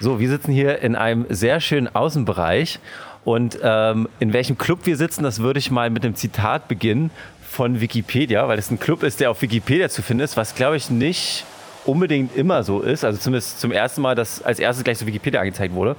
[0.00, 2.78] So, wir sitzen hier in einem sehr schönen Außenbereich.
[3.24, 7.10] Und ähm, in welchem Club wir sitzen, das würde ich mal mit einem Zitat beginnen
[7.48, 10.76] von Wikipedia, weil es ein Club ist, der auf Wikipedia zu finden ist, was glaube
[10.76, 11.44] ich nicht
[11.86, 13.04] unbedingt immer so ist.
[13.04, 15.96] Also zumindest zum ersten Mal, dass als erstes gleich so Wikipedia angezeigt wurde.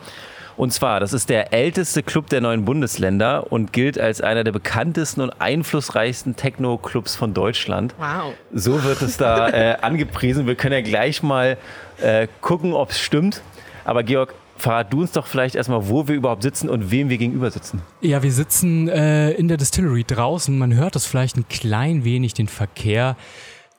[0.58, 4.54] Und zwar, das ist der älteste Club der neuen Bundesländer und gilt als einer der
[4.54, 7.94] bekanntesten und einflussreichsten Techno-Clubs von Deutschland.
[7.98, 8.34] Wow.
[8.54, 10.48] So wird es da äh, angepriesen.
[10.48, 11.58] Wir können ja gleich mal
[12.02, 13.41] äh, gucken, ob es stimmt.
[13.84, 17.18] Aber Georg, verrat du uns doch vielleicht erstmal, wo wir überhaupt sitzen und wem wir
[17.18, 17.82] gegenüber sitzen.
[18.02, 20.58] Ja, wir sitzen äh, in der Distillery draußen.
[20.58, 23.18] Man hört das vielleicht ein klein wenig, den Verkehr.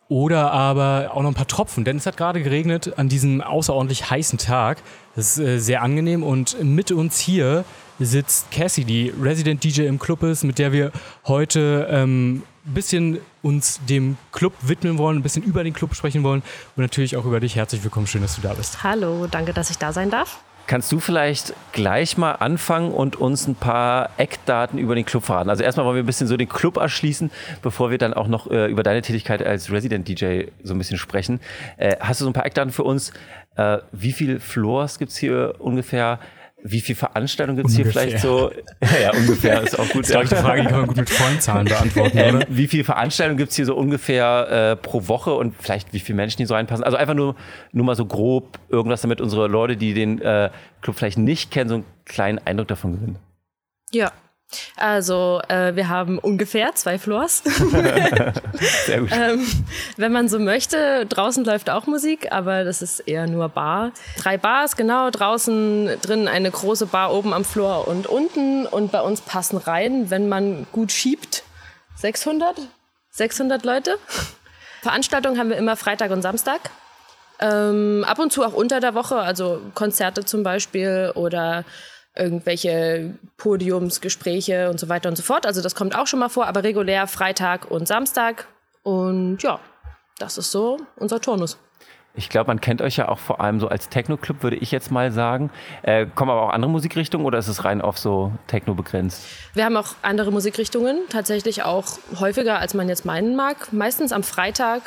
[0.09, 4.09] Oder aber auch noch ein paar Tropfen, denn es hat gerade geregnet an diesem außerordentlich
[4.09, 4.78] heißen Tag.
[5.16, 7.64] Das ist äh, sehr angenehm und mit uns hier
[7.98, 10.92] sitzt Cassie, die Resident DJ im Club ist, mit der wir
[11.27, 16.23] heute ähm, ein bisschen uns dem Club widmen wollen, ein bisschen über den Club sprechen
[16.23, 16.42] wollen
[16.77, 17.56] und natürlich auch über dich.
[17.56, 18.84] Herzlich willkommen, schön, dass du da bist.
[18.84, 20.41] Hallo, danke, dass ich da sein darf.
[20.67, 25.48] Kannst du vielleicht gleich mal anfangen und uns ein paar Eckdaten über den Club verraten?
[25.48, 27.31] Also erstmal wollen wir ein bisschen so den Club erschließen,
[27.62, 30.98] bevor wir dann auch noch äh, über deine Tätigkeit als Resident DJ so ein bisschen
[30.98, 31.41] sprechen.
[31.77, 33.12] Äh, hast du so ein paar Eckdaten für uns?
[33.55, 36.19] Äh, wie viele Floors gibt es hier ungefähr?
[36.69, 38.50] Wie viele Veranstaltungen gibt es hier vielleicht so?
[38.81, 40.03] Ja, ja, ungefähr ist auch gut.
[40.03, 40.22] Das ist, ja.
[40.22, 42.19] ich, die Frage, die kann man gut mit vollen Zahlen beantworten.
[42.19, 46.00] Ähm, wie viele Veranstaltungen gibt es hier so ungefähr äh, pro Woche und vielleicht wie
[46.00, 46.84] viele Menschen die so reinpassen?
[46.84, 47.37] Also einfach nur,
[47.72, 50.50] nur mal so grob irgendwas, damit unsere Leute, die den äh,
[50.83, 53.19] Club vielleicht nicht kennen, so einen kleinen Eindruck davon gewinnen.
[53.92, 54.12] Ja,
[54.77, 57.42] also äh, wir haben ungefähr zwei Floors.
[58.86, 59.11] Sehr gut.
[59.12, 59.47] ähm,
[59.97, 63.92] wenn man so möchte, draußen läuft auch Musik, aber das ist eher nur Bar.
[64.19, 68.66] Drei Bars, genau, draußen drin eine große Bar oben am Floor und unten.
[68.66, 71.42] Und bei uns passen rein, wenn man gut schiebt,
[71.97, 72.56] 600,
[73.10, 73.98] 600 Leute.
[74.83, 76.60] Veranstaltungen haben wir immer Freitag und Samstag.
[77.41, 81.65] Ähm, ab und zu auch unter der Woche, also Konzerte zum Beispiel oder
[82.16, 85.47] irgendwelche Podiumsgespräche und so weiter und so fort.
[85.47, 88.49] Also das kommt auch schon mal vor, aber regulär Freitag und Samstag.
[88.82, 89.60] Und ja,
[90.19, 91.59] das ist so unser Turnus.
[92.19, 94.91] Ich glaube, man kennt euch ja auch vor allem so als Techno-Club, würde ich jetzt
[94.91, 95.50] mal sagen.
[95.82, 99.27] Äh, kommen aber auch andere Musikrichtungen oder ist es rein auf so Techno begrenzt?
[99.53, 103.71] Wir haben auch andere Musikrichtungen, tatsächlich auch häufiger, als man jetzt meinen mag.
[103.72, 104.83] Meistens am Freitag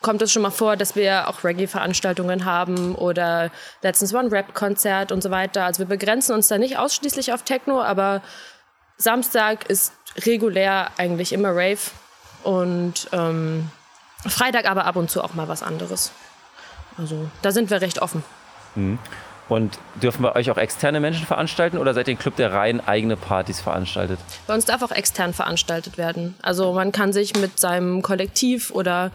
[0.00, 3.50] kommt es schon mal vor, dass wir auch Reggae-Veranstaltungen haben oder
[3.82, 5.64] letztens war ein Rap-Konzert und so weiter.
[5.64, 8.22] Also wir begrenzen uns da nicht ausschließlich auf Techno, aber
[8.96, 9.92] Samstag ist
[10.24, 11.78] regulär eigentlich immer Rave
[12.42, 13.70] und ähm,
[14.26, 16.12] Freitag aber ab und zu auch mal was anderes.
[16.96, 18.24] Also da sind wir recht offen.
[18.74, 18.98] Mhm.
[19.48, 22.86] Und dürfen bei euch auch externe Menschen veranstalten oder seid ihr ein Club, der rein
[22.86, 24.20] eigene Partys veranstaltet?
[24.46, 26.36] Bei uns darf auch extern veranstaltet werden.
[26.42, 29.10] Also man kann sich mit seinem Kollektiv oder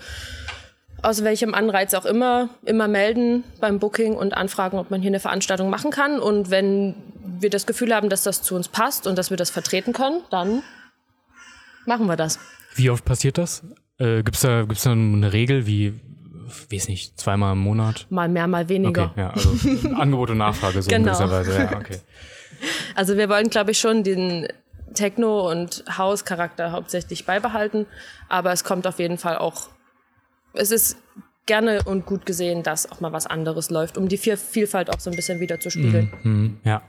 [1.03, 5.19] aus welchem Anreiz auch immer, immer melden beim Booking und anfragen, ob man hier eine
[5.19, 6.19] Veranstaltung machen kann.
[6.19, 6.95] Und wenn
[7.39, 10.21] wir das Gefühl haben, dass das zu uns passt und dass wir das vertreten können,
[10.31, 10.63] dann
[11.85, 12.39] machen wir das.
[12.75, 13.63] Wie oft passiert das?
[13.97, 15.99] Äh, Gibt es da, gibt's da eine Regel, wie,
[16.71, 18.07] weiß nicht, zweimal im Monat?
[18.09, 19.11] Mal mehr, mal weniger.
[19.11, 19.49] Okay, ja, also
[19.95, 20.99] Angebot und Nachfrage so genau.
[20.99, 21.57] in gewisser Weise.
[21.57, 21.99] Ja, okay.
[22.95, 24.47] Also wir wollen, glaube ich, schon den
[24.93, 27.87] Techno- und House-Charakter hauptsächlich beibehalten,
[28.29, 29.67] aber es kommt auf jeden Fall auch
[30.53, 30.97] es ist
[31.45, 35.09] gerne und gut gesehen, dass auch mal was anderes läuft, um die Vielfalt auch so
[35.09, 36.11] ein bisschen wieder zu spiegeln.
[36.23, 36.81] Mhm, mhm, ja.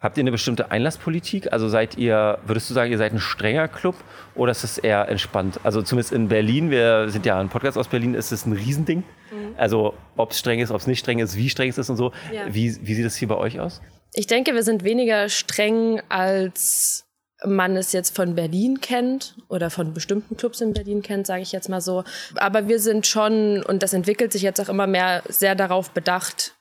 [0.00, 1.52] Habt ihr eine bestimmte Einlasspolitik?
[1.52, 3.94] Also seid ihr, würdest du sagen, ihr seid ein strenger Club
[4.34, 5.60] oder ist es eher entspannt?
[5.62, 9.04] Also zumindest in Berlin, wir sind ja ein Podcast aus Berlin, ist es ein Riesending.
[9.30, 9.54] Mhm.
[9.56, 11.98] Also ob es streng ist, ob es nicht streng ist, wie streng es ist und
[11.98, 12.10] so.
[12.32, 12.52] Ja.
[12.52, 13.80] Wie, wie sieht es hier bei euch aus?
[14.14, 17.06] Ich denke, wir sind weniger streng als
[17.44, 21.52] man es jetzt von Berlin kennt oder von bestimmten Clubs in Berlin kennt, sage ich
[21.52, 22.04] jetzt mal so.
[22.36, 26.54] Aber wir sind schon, und das entwickelt sich jetzt auch immer mehr, sehr darauf bedacht,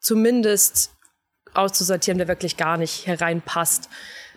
[0.00, 0.90] zumindest
[1.54, 3.88] auszusortieren, wer wirklich gar nicht hereinpasst.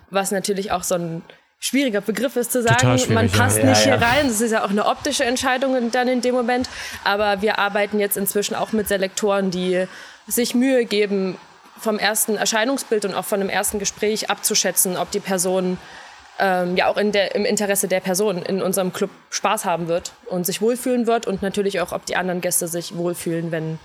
[0.09, 1.21] Was natürlich auch so ein
[1.59, 3.65] schwieriger Begriff ist zu sagen, man passt ja.
[3.65, 4.27] nicht ja, hier rein.
[4.27, 6.69] Das ist ja auch eine optische Entscheidung dann in dem Moment.
[7.03, 9.85] Aber wir arbeiten jetzt inzwischen auch mit Selektoren, die
[10.27, 11.37] sich Mühe geben,
[11.79, 15.77] vom ersten Erscheinungsbild und auch von dem ersten Gespräch abzuschätzen, ob die Person
[16.39, 20.13] ähm, ja auch in der, im Interesse der Person in unserem Club Spaß haben wird
[20.27, 23.79] und sich wohlfühlen wird und natürlich auch, ob die anderen Gäste sich wohlfühlen, wenn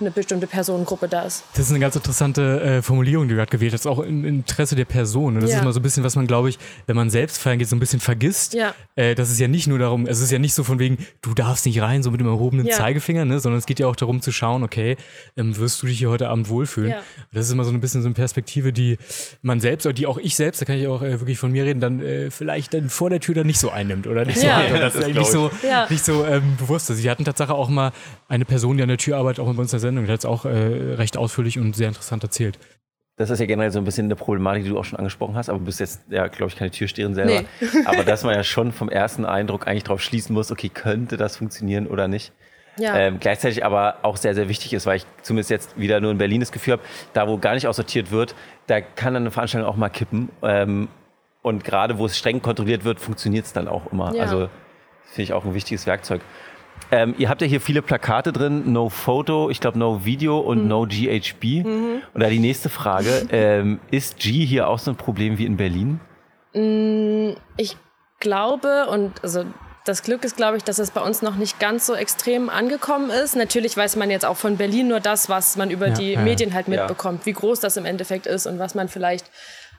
[0.00, 1.44] eine bestimmte Personengruppe da ist.
[1.52, 4.76] Das ist eine ganz interessante äh, Formulierung, die du gerade gewählt hast, auch im Interesse
[4.76, 5.36] der Person.
[5.36, 5.56] Und das ja.
[5.56, 7.76] ist immer so ein bisschen, was man, glaube ich, wenn man selbst feiern geht, so
[7.76, 8.54] ein bisschen vergisst.
[8.54, 8.74] Ja.
[8.96, 11.34] Äh, das ist ja nicht nur darum, es ist ja nicht so von wegen, du
[11.34, 12.74] darfst nicht rein, so mit dem erhobenen ja.
[12.74, 13.40] Zeigefinger, ne?
[13.40, 14.96] sondern es geht ja auch darum zu schauen, okay,
[15.36, 16.90] ähm, wirst du dich hier heute Abend wohlfühlen?
[16.90, 17.02] Ja.
[17.32, 18.98] Das ist immer so ein bisschen so eine Perspektive, die
[19.42, 21.64] man selbst, oder die auch ich selbst, da kann ich auch äh, wirklich von mir
[21.64, 24.62] reden, dann äh, vielleicht dann vor der Tür dann nicht so einnimmt oder nicht ja.
[24.68, 25.50] so, das ist nicht so,
[25.90, 27.02] nicht so ähm, bewusst ist.
[27.02, 27.92] Wir hatten tatsächlich auch mal
[28.28, 30.06] eine Person, die an der Tür arbeitet, auch bei uns in der Sendung.
[30.06, 32.58] Der hat es auch äh, recht ausführlich und sehr interessant erzählt.
[33.16, 35.48] Das ist ja generell so ein bisschen eine Problematik, die du auch schon angesprochen hast,
[35.48, 37.42] aber du bist jetzt, ja, glaube ich, keine Türsteherin selber.
[37.42, 37.68] Nee.
[37.84, 41.36] aber dass man ja schon vom ersten Eindruck eigentlich darauf schließen muss, okay, könnte das
[41.36, 42.32] funktionieren oder nicht.
[42.78, 42.96] Ja.
[42.96, 46.18] Ähm, gleichzeitig aber auch sehr, sehr wichtig ist, weil ich zumindest jetzt wieder nur in
[46.18, 46.82] Berlin das Gefühl habe,
[47.12, 48.36] da wo gar nicht aussortiert wird,
[48.68, 50.28] da kann dann eine Veranstaltung auch mal kippen.
[50.42, 50.86] Ähm,
[51.42, 54.14] und gerade wo es streng kontrolliert wird, funktioniert es dann auch immer.
[54.14, 54.22] Ja.
[54.22, 54.48] Also
[55.06, 56.20] finde ich auch ein wichtiges Werkzeug.
[56.90, 60.62] Ähm, ihr habt ja hier viele Plakate drin, No Photo, ich glaube No Video und
[60.62, 60.68] mhm.
[60.68, 61.64] No GHB.
[61.64, 62.02] Mhm.
[62.14, 65.56] Und da die nächste Frage, ähm, ist G hier auch so ein Problem wie in
[65.56, 66.00] Berlin?
[66.54, 67.76] Mm, ich
[68.20, 69.44] glaube und also
[69.88, 73.10] das Glück ist, glaube ich, dass es bei uns noch nicht ganz so extrem angekommen
[73.10, 73.36] ist.
[73.36, 76.20] Natürlich weiß man jetzt auch von Berlin nur das, was man über ja, die ja.
[76.20, 77.26] Medien halt mitbekommt, ja.
[77.26, 79.30] wie groß das im Endeffekt ist und was man vielleicht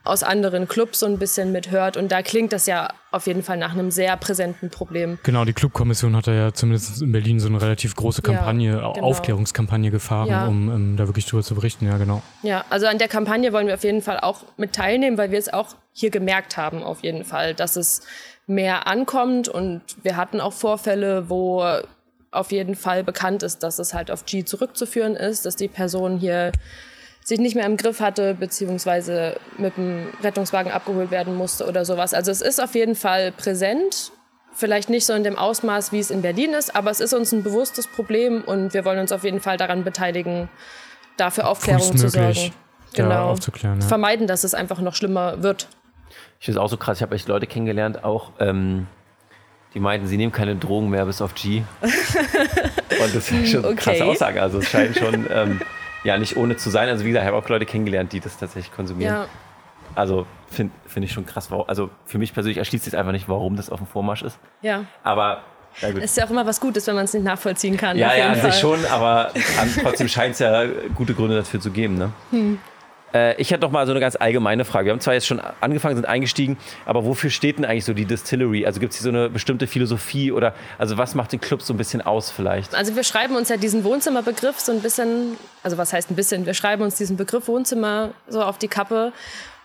[0.09, 1.97] aus anderen Clubs so ein bisschen mithört.
[1.97, 5.17] Und da klingt das ja auf jeden Fall nach einem sehr präsenten Problem.
[5.23, 9.07] Genau, die Clubkommission hat ja zumindest in Berlin so eine relativ große Kampagne, ja, genau.
[9.07, 10.45] Aufklärungskampagne gefahren, ja.
[10.45, 11.87] um, um, da wirklich drüber zu berichten.
[11.87, 12.21] Ja, genau.
[12.43, 15.39] Ja, also an der Kampagne wollen wir auf jeden Fall auch mit teilnehmen, weil wir
[15.39, 18.01] es auch hier gemerkt haben, auf jeden Fall, dass es
[18.45, 19.47] mehr ankommt.
[19.47, 21.63] Und wir hatten auch Vorfälle, wo
[22.31, 26.19] auf jeden Fall bekannt ist, dass es halt auf G zurückzuführen ist, dass die Person
[26.19, 26.51] hier
[27.23, 32.13] sich nicht mehr im Griff hatte, beziehungsweise mit dem Rettungswagen abgeholt werden musste oder sowas.
[32.13, 34.11] Also es ist auf jeden Fall präsent.
[34.53, 37.31] Vielleicht nicht so in dem Ausmaß, wie es in Berlin ist, aber es ist uns
[37.31, 40.49] ein bewusstes Problem und wir wollen uns auf jeden Fall daran beteiligen,
[41.17, 42.51] dafür Aufklärung zu sorgen.
[42.93, 43.29] Genau.
[43.29, 43.87] aufzuklären, ja.
[43.87, 45.67] Vermeiden, dass es einfach noch schlimmer wird.
[46.39, 46.97] Ich finde es auch so krass.
[46.97, 48.87] Ich habe echt Leute kennengelernt, auch ähm,
[49.73, 51.61] die meinten, sie nehmen keine Drogen mehr bis auf G.
[51.81, 53.75] und das ist schon eine okay.
[53.75, 54.41] krasse Aussage.
[54.41, 55.61] Also es scheint schon ähm,
[56.03, 56.89] ja nicht ohne zu sein.
[56.89, 59.13] Also wie gesagt, ich habe auch Leute kennengelernt, die das tatsächlich konsumieren.
[59.13, 59.25] Ja.
[59.95, 61.49] Also finde find ich schon krass.
[61.67, 64.39] Also für mich persönlich erschließt sich einfach nicht, warum das auf dem Vormarsch ist.
[64.61, 64.85] Ja.
[65.03, 65.41] Aber
[65.81, 67.97] ja, ist ja auch immer was Gutes, wenn man es nicht nachvollziehen kann.
[67.97, 69.31] Ja, ja, an sich schon, aber
[69.81, 70.65] trotzdem scheint es ja
[70.95, 71.97] gute Gründe dafür zu geben.
[71.97, 72.11] Ne?
[72.31, 72.59] Hm.
[73.13, 74.85] Äh, ich hätte noch mal so eine ganz allgemeine Frage.
[74.85, 78.05] Wir haben zwar jetzt schon angefangen, sind eingestiegen, aber wofür steht denn eigentlich so die
[78.05, 78.65] Distillery?
[78.65, 81.73] Also gibt es hier so eine bestimmte Philosophie oder also was macht den Club so
[81.73, 82.75] ein bisschen aus vielleicht?
[82.75, 86.45] Also wir schreiben uns ja diesen Wohnzimmerbegriff so ein bisschen, also was heißt ein bisschen?
[86.45, 89.13] Wir schreiben uns diesen Begriff Wohnzimmer so auf die Kappe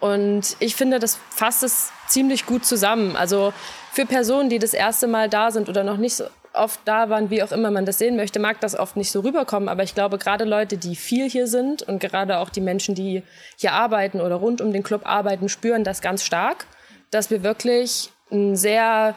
[0.00, 3.16] und ich finde, das fasst es ziemlich gut zusammen.
[3.16, 3.52] Also
[3.92, 7.30] für Personen, die das erste Mal da sind oder noch nicht so oft da waren,
[7.30, 9.68] wie auch immer man das sehen möchte, mag das oft nicht so rüberkommen.
[9.68, 13.22] Aber ich glaube, gerade Leute, die viel hier sind und gerade auch die Menschen, die
[13.58, 16.66] hier arbeiten oder rund um den Club arbeiten, spüren das ganz stark,
[17.10, 19.14] dass wir wirklich ein sehr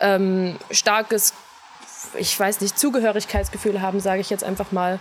[0.00, 1.34] ähm, starkes,
[2.18, 4.98] ich weiß nicht, Zugehörigkeitsgefühl haben, sage ich jetzt einfach mal,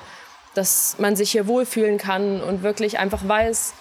[0.54, 3.74] dass man sich hier wohlfühlen kann und wirklich einfach weiß,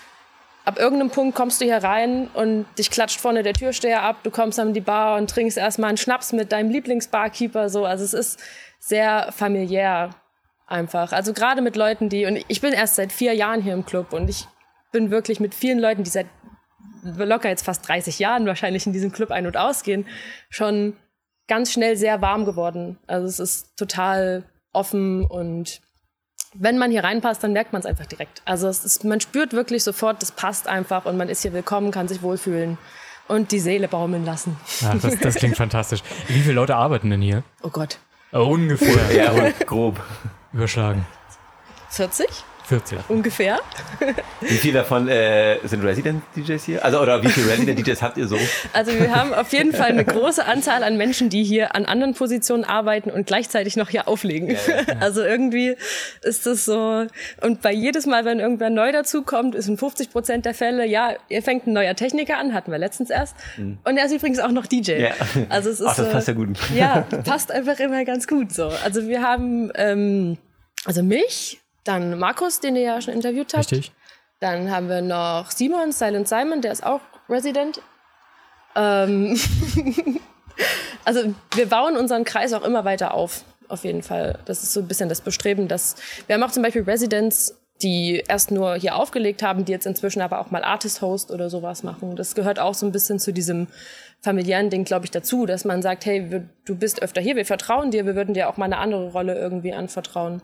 [0.64, 4.30] ab irgendeinem Punkt kommst du hier rein und dich klatscht vorne der Türsteher ab, du
[4.30, 7.68] kommst an die Bar und trinkst erstmal einen Schnaps mit deinem Lieblingsbarkeeper.
[7.68, 7.84] So.
[7.84, 8.40] Also es ist
[8.78, 10.10] sehr familiär
[10.66, 11.12] einfach.
[11.12, 14.12] Also gerade mit Leuten, die, und ich bin erst seit vier Jahren hier im Club
[14.12, 14.46] und ich
[14.92, 16.26] bin wirklich mit vielen Leuten, die seit
[17.02, 20.06] locker jetzt fast 30 Jahren wahrscheinlich in diesem Club ein- und ausgehen,
[20.48, 20.96] schon
[21.48, 22.98] ganz schnell sehr warm geworden.
[23.06, 25.82] Also es ist total offen und
[26.54, 28.42] wenn man hier reinpasst, dann merkt man es einfach direkt.
[28.44, 32.08] Also ist, man spürt wirklich sofort, das passt einfach und man ist hier willkommen, kann
[32.08, 32.78] sich wohlfühlen
[33.28, 34.56] und die Seele baumeln lassen.
[34.80, 36.02] Ja, das, das klingt fantastisch.
[36.28, 37.42] Wie viele Leute arbeiten denn hier?
[37.62, 37.98] Oh Gott.
[38.32, 39.14] Ungefähr.
[39.14, 40.00] ja, grob.
[40.52, 41.06] Überschlagen.
[41.90, 42.26] 40?
[42.66, 42.98] 40.
[43.08, 43.58] Ungefähr.
[44.40, 46.84] Wie viele davon äh, sind Resident-DJs hier?
[46.84, 48.38] Also, oder wie viele Resident-DJs habt ihr so?
[48.72, 52.14] Also, wir haben auf jeden Fall eine große Anzahl an Menschen, die hier an anderen
[52.14, 54.48] Positionen arbeiten und gleichzeitig noch hier auflegen.
[54.48, 54.94] Ja, ja.
[55.00, 55.76] Also, irgendwie
[56.22, 57.06] ist das so.
[57.42, 61.12] Und bei jedes Mal, wenn irgendwer neu dazukommt, ist in 50 Prozent der Fälle, ja,
[61.28, 63.36] ihr fängt ein neuer Techniker an, hatten wir letztens erst.
[63.58, 63.78] Mhm.
[63.84, 64.92] Und er ist übrigens auch noch DJ.
[64.92, 65.10] Ja.
[65.50, 65.86] Also, es ist.
[65.86, 66.48] Ach, das passt ja gut.
[66.74, 68.68] Ja, passt einfach immer ganz gut so.
[68.84, 70.38] Also, wir haben, ähm,
[70.86, 73.70] also mich, dann Markus, den ihr ja schon interviewt habt.
[73.70, 73.92] Richtig.
[74.40, 77.80] Dann haben wir noch Simon, Silent Simon, der ist auch Resident.
[78.74, 79.38] Ähm
[81.04, 84.38] also wir bauen unseren Kreis auch immer weiter auf, auf jeden Fall.
[84.44, 88.22] Das ist so ein bisschen das Bestreben, dass wir haben auch zum Beispiel Residents, die
[88.28, 91.82] erst nur hier aufgelegt haben, die jetzt inzwischen aber auch mal Artist Host oder sowas
[91.82, 92.16] machen.
[92.16, 93.68] Das gehört auch so ein bisschen zu diesem
[94.20, 97.90] familiären Ding, glaube ich, dazu, dass man sagt, hey, du bist öfter hier, wir vertrauen
[97.90, 100.40] dir, wir würden dir auch mal eine andere Rolle irgendwie anvertrauen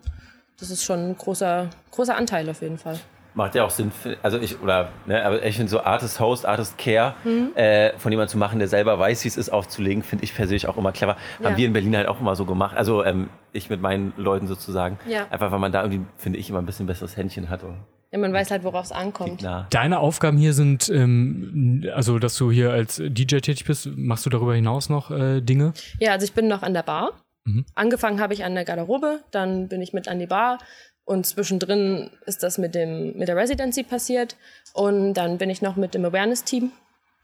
[0.61, 2.99] das ist schon ein großer, großer Anteil auf jeden Fall.
[3.35, 3.93] Macht ja auch Sinn,
[4.25, 7.55] also ich, oder, ne, aber ich finde so Artist Host, Artist Care mhm.
[7.55, 10.67] äh, von jemandem zu machen, der selber weiß, wie es ist, aufzulegen, finde ich persönlich
[10.67, 11.17] auch immer clever.
[11.39, 11.47] Ja.
[11.47, 12.77] Haben wir in Berlin halt auch immer so gemacht.
[12.77, 14.99] Also ähm, ich mit meinen Leuten sozusagen.
[15.07, 15.27] Ja.
[15.31, 17.63] Einfach weil man da irgendwie, finde ich, immer ein bisschen besseres Händchen hat.
[18.11, 19.47] Ja, man weiß halt, worauf es ankommt.
[19.71, 24.31] Deine Aufgaben hier sind, ähm, also dass du hier als DJ tätig bist, machst du
[24.31, 25.73] darüber hinaus noch äh, Dinge?
[26.01, 27.13] Ja, also ich bin noch an der Bar.
[27.45, 27.65] Mhm.
[27.75, 30.59] Angefangen habe ich an der Garderobe, dann bin ich mit an die Bar
[31.05, 34.37] Und zwischendrin ist das mit, dem, mit der Residency passiert.
[34.75, 36.71] Und dann bin ich noch mit dem Awareness-Team.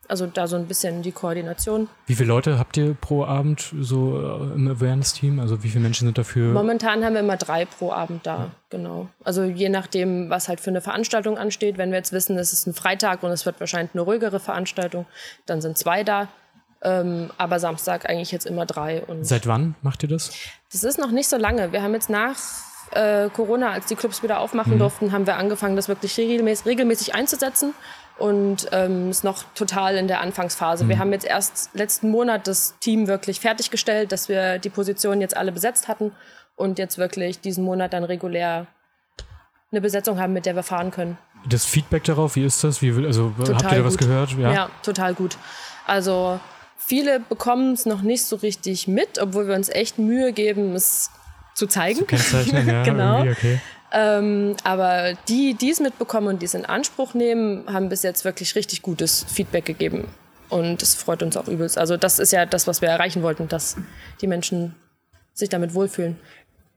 [0.08, 1.88] Also da so ein bisschen die Koordination.
[2.06, 5.40] Wie viele Leute habt ihr pro Abend so äh, im Awareness-Team?
[5.40, 6.52] Also wie viele Menschen sind dafür?
[6.52, 8.50] Momentan haben wir immer drei pro Abend da, ja.
[8.70, 9.08] genau.
[9.24, 11.76] Also je nachdem, was halt für eine Veranstaltung ansteht.
[11.78, 15.06] Wenn wir jetzt wissen, es ist ein Freitag und es wird wahrscheinlich eine ruhigere Veranstaltung,
[15.44, 16.28] dann sind zwei da.
[16.82, 19.02] Ähm, aber Samstag eigentlich jetzt immer drei.
[19.02, 20.32] Und Seit wann macht ihr das?
[20.70, 21.72] Das ist noch nicht so lange.
[21.72, 22.36] Wir haben jetzt nach
[22.92, 24.78] äh, Corona, als die Clubs wieder aufmachen mhm.
[24.78, 27.74] durften, haben wir angefangen, das wirklich regelmäßig, regelmäßig einzusetzen
[28.18, 30.84] und ähm, ist noch total in der Anfangsphase.
[30.84, 30.88] Mhm.
[30.88, 35.36] Wir haben jetzt erst letzten Monat das Team wirklich fertiggestellt, dass wir die Positionen jetzt
[35.36, 36.12] alle besetzt hatten
[36.56, 38.66] und jetzt wirklich diesen Monat dann regulär
[39.72, 41.18] eine Besetzung haben, mit der wir fahren können.
[41.48, 42.80] Das Feedback darauf, wie ist das?
[42.82, 44.32] Wie, also total habt ihr da was gehört?
[44.32, 44.52] Ja?
[44.52, 45.36] ja, total gut.
[45.86, 46.40] Also
[46.86, 51.10] viele bekommen es noch nicht so richtig mit, obwohl wir uns echt Mühe geben, es
[51.54, 52.00] zu zeigen.
[52.00, 52.82] Zu kennzeichnen, ja.
[52.84, 53.20] genau.
[53.22, 53.60] Okay.
[53.92, 58.24] Ähm, aber die, die es mitbekommen und die es in Anspruch nehmen, haben bis jetzt
[58.24, 60.08] wirklich richtig gutes Feedback gegeben.
[60.48, 61.76] Und es freut uns auch übelst.
[61.76, 63.76] Also das ist ja das, was wir erreichen wollten, dass
[64.20, 64.74] die Menschen
[65.32, 66.16] sich damit wohlfühlen.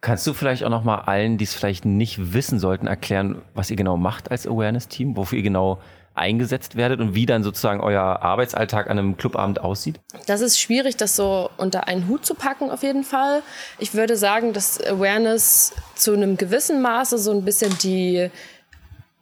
[0.02, 3.70] Kannst du vielleicht auch noch mal allen, die es vielleicht nicht wissen sollten, erklären, was
[3.70, 5.82] ihr genau macht als Awareness-Team, wofür ihr genau
[6.20, 10.00] eingesetzt werdet und wie dann sozusagen euer Arbeitsalltag an einem Clubabend aussieht?
[10.28, 13.42] Das ist schwierig, das so unter einen Hut zu packen, auf jeden Fall.
[13.80, 18.30] Ich würde sagen, dass Awareness zu einem gewissen Maße so ein bisschen die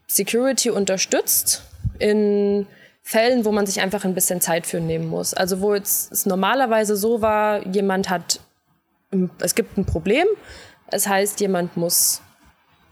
[0.07, 1.63] Security unterstützt
[1.99, 2.67] in
[3.03, 5.33] Fällen, wo man sich einfach ein bisschen Zeit für nehmen muss.
[5.33, 8.41] Also wo jetzt es normalerweise so war, jemand hat,
[9.39, 10.27] es gibt ein Problem,
[10.91, 12.21] es heißt, jemand muss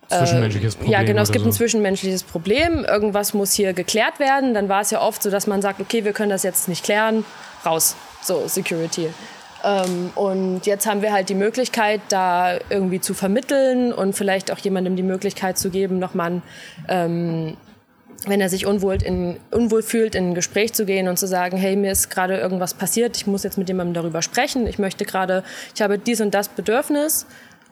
[0.09, 0.93] Zwischenmenschliches Problem.
[0.93, 1.49] Ja, genau, es gibt so.
[1.49, 2.85] ein zwischenmenschliches Problem.
[2.85, 4.53] Irgendwas muss hier geklärt werden.
[4.53, 6.83] Dann war es ja oft so, dass man sagt, okay, wir können das jetzt nicht
[6.83, 7.25] klären.
[7.65, 7.95] Raus.
[8.21, 9.09] So, Security.
[9.63, 14.59] Ähm, und jetzt haben wir halt die Möglichkeit, da irgendwie zu vermitteln und vielleicht auch
[14.59, 16.41] jemandem die Möglichkeit zu geben, nochmal
[16.87, 17.57] ähm,
[18.27, 21.57] wenn er sich unwohl, in, unwohl fühlt, in ein Gespräch zu gehen und zu sagen,
[21.57, 25.05] hey, mir ist gerade irgendwas passiert, ich muss jetzt mit jemandem darüber sprechen, ich möchte
[25.05, 25.43] gerade,
[25.73, 27.25] ich habe dies und das Bedürfnis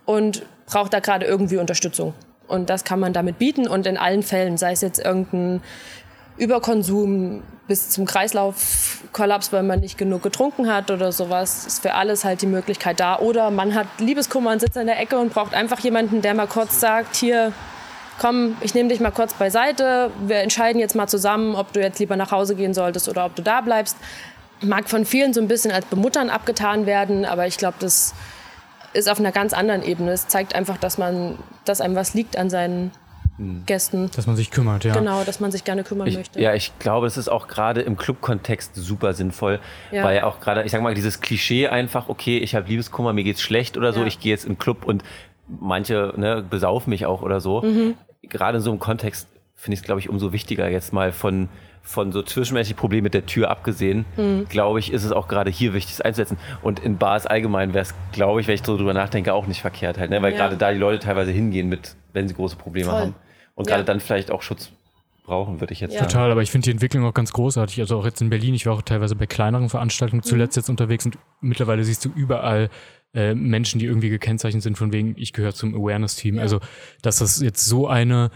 [0.06, 2.14] und braucht da gerade irgendwie Unterstützung.
[2.48, 5.62] Und das kann man damit bieten und in allen Fällen, sei es jetzt irgendein
[6.38, 12.26] Überkonsum bis zum Kreislaufkollaps, weil man nicht genug getrunken hat oder sowas, ist für alles
[12.26, 13.20] halt die Möglichkeit da.
[13.20, 16.48] Oder man hat Liebeskummer und sitzt in der Ecke und braucht einfach jemanden, der mal
[16.48, 17.54] kurz sagt, hier,
[18.20, 22.00] komm, ich nehme dich mal kurz beiseite, wir entscheiden jetzt mal zusammen, ob du jetzt
[22.00, 23.98] lieber nach Hause gehen solltest oder ob du da bleibst.
[24.62, 28.14] Mag von vielen so ein bisschen als Bemuttern abgetan werden, aber ich glaube, das
[28.94, 30.12] ist auf einer ganz anderen Ebene.
[30.12, 32.92] Es zeigt einfach, dass man, dass einem was liegt an seinen
[33.38, 33.64] hm.
[33.66, 34.12] Gästen.
[34.16, 34.94] Dass man sich kümmert, ja.
[34.94, 36.40] Genau, dass man sich gerne kümmern ich, möchte.
[36.40, 39.60] Ja, ich glaube, das ist auch gerade im Club-Kontext super sinnvoll,
[39.92, 40.04] ja.
[40.04, 43.42] weil auch gerade, ich sag mal, dieses Klischee einfach, okay, ich habe Liebeskummer, mir geht's
[43.42, 44.08] schlecht oder so, ja.
[44.08, 45.04] ich gehe jetzt in den Club und
[45.48, 47.62] manche ne, besaufen mich auch oder so.
[47.62, 47.96] Mhm.
[48.22, 51.50] Gerade in so einem Kontext finde ich es, glaube ich, umso wichtiger, jetzt mal von
[51.84, 54.46] von so zwischenmenschlichen Problemen mit der Tür abgesehen, mhm.
[54.48, 56.38] glaube ich, ist es auch gerade hier wichtig, es einzusetzen.
[56.62, 59.62] Und in Bars allgemein wäre es, glaube ich, wenn ich so drüber nachdenke, auch nicht
[59.62, 60.22] verkehrt halt, ne?
[60.22, 60.38] weil ja.
[60.38, 63.00] gerade da die Leute teilweise hingehen mit, wenn sie große Probleme Voll.
[63.00, 63.16] haben.
[63.56, 63.86] Und gerade ja.
[63.86, 64.72] dann vielleicht auch Schutz
[65.24, 66.00] brauchen, würde ich jetzt ja.
[66.00, 66.12] sagen.
[66.12, 67.80] Total, aber ich finde die Entwicklung auch ganz großartig.
[67.82, 70.30] Also auch jetzt in Berlin, ich war auch teilweise bei kleineren Veranstaltungen mhm.
[70.30, 72.70] zuletzt jetzt unterwegs und mittlerweile siehst du überall
[73.14, 76.40] äh, Menschen, die irgendwie gekennzeichnet sind, von wegen, ich gehöre zum Awareness-Team.
[76.40, 76.60] Also,
[77.02, 78.32] dass das jetzt so eine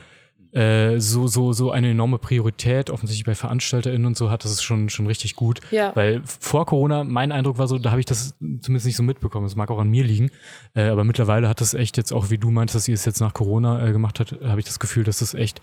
[0.57, 4.63] äh, so, so, so eine enorme Priorität offensichtlich bei VeranstalterInnen und so hat, das ist
[4.63, 5.59] schon, schon richtig gut.
[5.69, 5.95] Ja.
[5.95, 9.45] Weil vor Corona, mein Eindruck war so, da habe ich das zumindest nicht so mitbekommen.
[9.45, 10.31] Es mag auch an mir liegen.
[10.73, 13.19] Äh, aber mittlerweile hat das echt jetzt auch, wie du meinst, dass ihr es jetzt
[13.19, 15.61] nach Corona äh, gemacht hat, habe ich das Gefühl, dass das echt,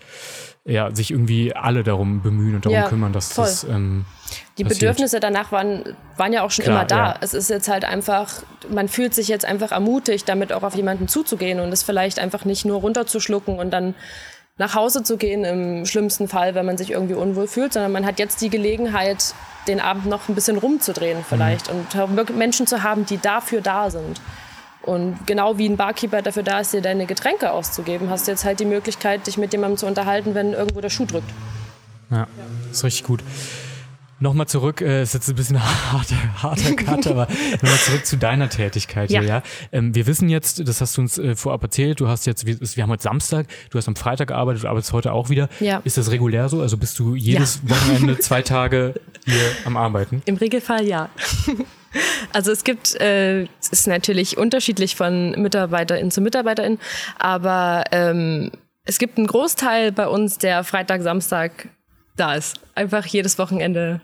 [0.63, 3.43] ja, sich irgendwie alle darum bemühen und darum ja, kümmern, dass voll.
[3.45, 3.65] das.
[3.65, 4.05] Ähm,
[4.57, 4.79] die passiert.
[4.79, 5.83] Bedürfnisse danach waren,
[6.15, 7.05] waren ja auch schon Klar, immer da.
[7.09, 7.17] Ja.
[7.19, 11.09] Es ist jetzt halt einfach, man fühlt sich jetzt einfach ermutigt, damit auch auf jemanden
[11.09, 13.93] zuzugehen und es vielleicht einfach nicht nur runterzuschlucken und dann
[14.57, 18.05] nach Hause zu gehen im schlimmsten Fall, wenn man sich irgendwie unwohl fühlt, sondern man
[18.05, 19.33] hat jetzt die Gelegenheit,
[19.67, 22.19] den Abend noch ein bisschen rumzudrehen vielleicht mhm.
[22.19, 24.21] und Menschen zu haben, die dafür da sind.
[24.83, 28.45] Und genau wie ein Barkeeper dafür da ist, dir deine Getränke auszugeben, hast du jetzt
[28.45, 31.29] halt die Möglichkeit, dich mit jemandem zu unterhalten, wenn irgendwo der Schuh drückt.
[32.11, 32.27] Ja,
[32.71, 33.23] ist richtig gut.
[34.19, 37.27] Nochmal zurück, äh, ist jetzt ein bisschen harter, harter Cut, aber
[37.61, 39.19] nochmal zurück zu deiner Tätigkeit ja.
[39.19, 39.43] hier, ja.
[39.73, 42.57] Ähm, wir wissen jetzt, das hast du uns äh, vorab erzählt, du hast jetzt, wir,
[42.59, 45.49] wir, haben heute Samstag, du hast am Freitag gearbeitet, du arbeitest heute auch wieder.
[45.59, 45.81] Ja.
[45.83, 46.61] Ist das regulär so?
[46.61, 47.71] Also bist du jedes ja.
[47.71, 48.93] Wochenende zwei Tage
[49.25, 50.21] hier am Arbeiten?
[50.25, 51.09] Im Regelfall ja.
[52.33, 56.77] Also es gibt, äh, es ist natürlich unterschiedlich von Mitarbeiterin zu Mitarbeiterin,
[57.17, 58.51] aber ähm,
[58.83, 61.69] es gibt einen Großteil bei uns, der Freitag, Samstag
[62.15, 62.59] da ist.
[62.75, 64.01] Einfach jedes Wochenende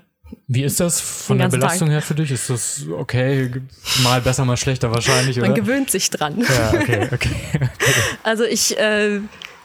[0.47, 1.95] Wie ist das von der Belastung Tag.
[1.95, 2.31] her für dich?
[2.31, 3.51] Ist das okay,
[4.03, 5.37] mal besser, mal schlechter wahrscheinlich?
[5.37, 6.39] Man gewöhnt sich dran.
[6.39, 7.35] Ja, okay, okay.
[7.55, 7.69] okay.
[8.23, 9.21] Also ich äh,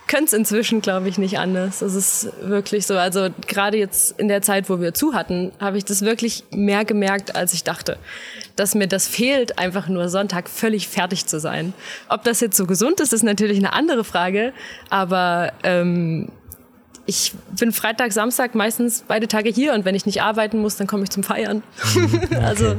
[0.06, 1.80] könnte es inzwischen, glaube ich, nicht anders.
[1.80, 2.96] Das ist wirklich so.
[2.96, 6.84] Also gerade jetzt in der Zeit, wo wir zu hatten, habe ich das wirklich mehr
[6.84, 7.98] gemerkt, als ich dachte.
[8.54, 11.72] Dass mir das fehlt, einfach nur Sonntag völlig fertig zu sein.
[12.08, 14.52] Ob das jetzt so gesund ist, ist natürlich eine andere Frage.
[14.90, 16.30] Aber ähm,
[17.06, 20.86] ich bin Freitag, Samstag meistens beide Tage hier und wenn ich nicht arbeiten muss, dann
[20.86, 21.62] komme ich zum Feiern.
[21.94, 22.36] Mhm, okay.
[22.36, 22.76] also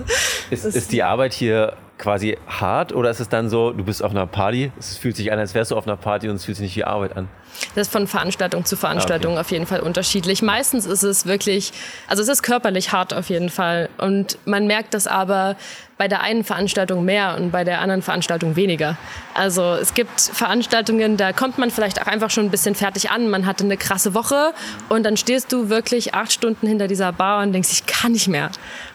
[0.49, 4.11] ist, ist die Arbeit hier quasi hart oder ist es dann so, du bist auf
[4.11, 6.57] einer Party, es fühlt sich an, als wärst du auf einer Party und es fühlt
[6.57, 7.27] sich nicht wie Arbeit an?
[7.73, 9.41] Das ist von Veranstaltung zu Veranstaltung ah, okay.
[9.41, 10.43] auf jeden Fall unterschiedlich.
[10.43, 11.71] Meistens ist es wirklich,
[12.07, 15.55] also es ist körperlich hart auf jeden Fall und man merkt das aber
[15.97, 18.97] bei der einen Veranstaltung mehr und bei der anderen Veranstaltung weniger.
[19.33, 23.29] Also es gibt Veranstaltungen, da kommt man vielleicht auch einfach schon ein bisschen fertig an.
[23.29, 24.53] Man hatte eine krasse Woche
[24.89, 28.27] und dann stehst du wirklich acht Stunden hinter dieser Bar und denkst, ich kann nicht
[28.27, 28.51] mehr.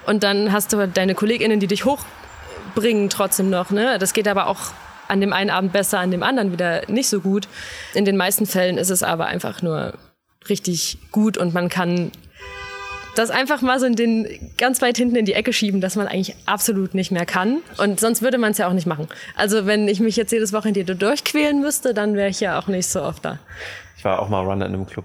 [0.06, 2.04] Und dann hast du deine KollegInnen, die dich hoch
[2.74, 3.70] bringen trotzdem noch.
[3.70, 3.98] Ne?
[3.98, 4.58] Das geht aber auch
[5.08, 7.48] an dem einen Abend besser, an dem anderen wieder nicht so gut.
[7.94, 9.94] In den meisten Fällen ist es aber einfach nur
[10.48, 12.12] richtig gut und man kann
[13.14, 14.26] das einfach mal so in den
[14.58, 17.58] ganz weit hinten in die Ecke schieben, dass man eigentlich absolut nicht mehr kann.
[17.78, 19.08] Und sonst würde man es ja auch nicht machen.
[19.36, 22.88] Also wenn ich mich jetzt jedes Wochenende durchquälen müsste, dann wäre ich ja auch nicht
[22.88, 23.38] so oft da.
[23.96, 25.04] Ich war auch mal Runner in einem Club.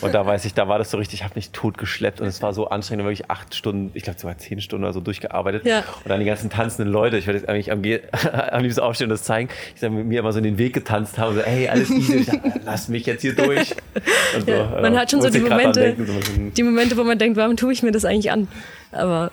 [0.00, 2.42] Und da weiß ich, da war das so richtig, ich habe mich totgeschleppt und es
[2.42, 5.64] war so anstrengend, wirklich acht Stunden, ich glaube sogar zehn Stunden oder so durchgearbeitet.
[5.64, 5.80] Ja.
[6.02, 7.82] Und dann die ganzen tanzenden Leute, ich würde jetzt eigentlich am,
[8.50, 10.72] am liebsten aufstehen und das zeigen, ich sage, mit mir immer so in den Weg
[10.72, 13.76] getanzt haben, so, hey, alles easy, sag, lass mich jetzt hier durch.
[14.44, 17.36] So, ja, man hat schon so die Momente, denken, so die Momente, wo man denkt,
[17.36, 18.48] warum tue ich mir das eigentlich an?
[18.90, 19.30] Aber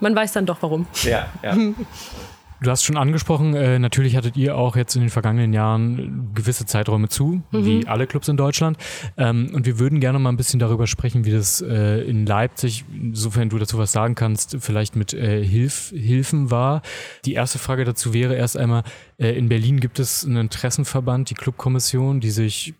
[0.00, 0.86] man weiß dann doch warum.
[1.04, 1.56] Ja, ja.
[2.64, 6.64] Du hast schon angesprochen, äh, natürlich hattet ihr auch jetzt in den vergangenen Jahren gewisse
[6.64, 7.66] Zeiträume zu, mhm.
[7.66, 8.78] wie alle Clubs in Deutschland.
[9.18, 12.86] Ähm, und wir würden gerne mal ein bisschen darüber sprechen, wie das äh, in Leipzig,
[12.90, 16.80] insofern du dazu was sagen kannst, vielleicht mit äh, Hilf, Hilfen war.
[17.26, 18.82] Die erste Frage dazu wäre erst einmal,
[19.18, 22.72] äh, in Berlin gibt es einen Interessenverband, die Clubkommission, die sich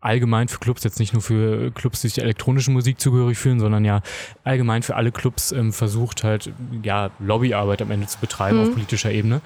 [0.00, 3.84] allgemein für Clubs, jetzt nicht nur für Clubs, die sich elektronischen Musik zugehörig fühlen, sondern
[3.84, 4.00] ja
[4.44, 8.62] allgemein für alle Clubs ähm, versucht halt ja Lobbyarbeit am Ende zu betreiben mhm.
[8.64, 9.40] auf politischer Ebene.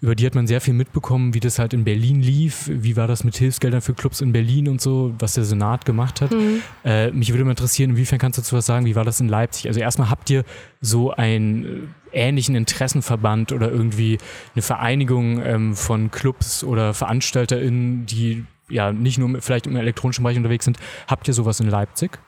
[0.00, 3.08] Über die hat man sehr viel mitbekommen, wie das halt in Berlin lief, wie war
[3.08, 6.32] das mit Hilfsgeldern für Clubs in Berlin und so, was der Senat gemacht hat.
[6.32, 6.62] Mhm.
[6.84, 9.28] Äh, mich würde mal interessieren, inwiefern kannst du dazu was sagen, wie war das in
[9.28, 9.68] Leipzig?
[9.68, 10.44] Also erstmal habt ihr
[10.80, 14.18] so einen äh, ähnlichen Interessenverband oder irgendwie
[14.54, 20.36] eine Vereinigung ähm, von Clubs oder VeranstalterInnen, die ja nicht nur vielleicht im elektronischen Bereich
[20.36, 20.78] unterwegs sind.
[21.08, 22.18] Habt ihr sowas in Leipzig?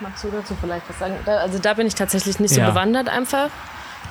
[0.00, 1.14] Magst du dazu vielleicht was sagen?
[1.26, 2.70] also da bin ich tatsächlich nicht so ja.
[2.70, 3.50] bewandert einfach.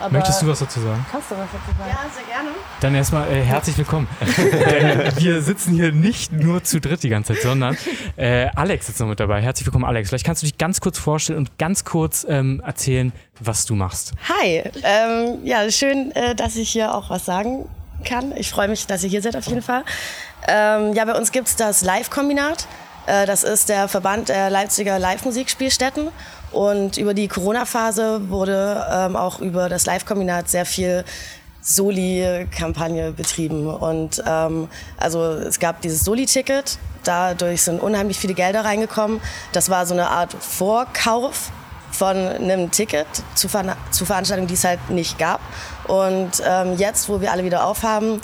[0.10, 1.06] Möchtest du was dazu sagen?
[1.12, 1.90] Kannst du was dazu sagen?
[1.90, 2.50] Ja, sehr gerne.
[2.80, 4.08] Dann erstmal äh, herzlich willkommen.
[4.38, 7.78] Denn wir sitzen hier nicht nur zu dritt die ganze Zeit, sondern
[8.16, 9.42] äh, Alex ist noch mit dabei.
[9.42, 10.10] Herzlich willkommen, Alex.
[10.10, 14.14] Vielleicht kannst du dich ganz kurz vorstellen und ganz kurz ähm, erzählen, was du machst.
[14.30, 17.68] Hi, ähm, ja, schön, äh, dass ich hier auch was sagen
[18.04, 18.36] kann.
[18.36, 19.84] Ich freue mich, dass ihr hier seid auf jeden Fall.
[20.48, 22.68] Ähm, ja, bei uns gibt es das Live-Kombinat.
[23.06, 26.10] Äh, das ist der Verband der Leipziger Live-Musikspielstätten.
[26.52, 31.06] Und über die Corona-Phase wurde ähm, auch über das Live-Kombinat sehr viel
[31.62, 33.68] Soli-Kampagne betrieben.
[33.68, 39.22] Und ähm, also es gab dieses Soli-Ticket, dadurch sind unheimlich viele Gelder reingekommen.
[39.54, 41.52] Das war so eine Art Vorkauf
[42.02, 45.40] von einem Ticket zu, Ver zu Veranstaltungen, die es halt nicht gab.
[45.88, 48.22] Und ähm, jetzt, wo wir alle wieder aufhaben,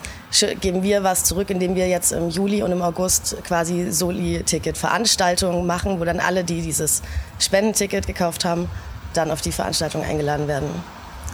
[0.62, 6.00] geben wir was zurück, indem wir jetzt im Juli und im August quasi Soli-Ticket-Veranstaltungen machen,
[6.00, 7.04] wo dann alle, die dieses
[7.38, 8.68] Spendenticket gekauft haben,
[9.14, 10.70] dann auf die Veranstaltung eingeladen werden.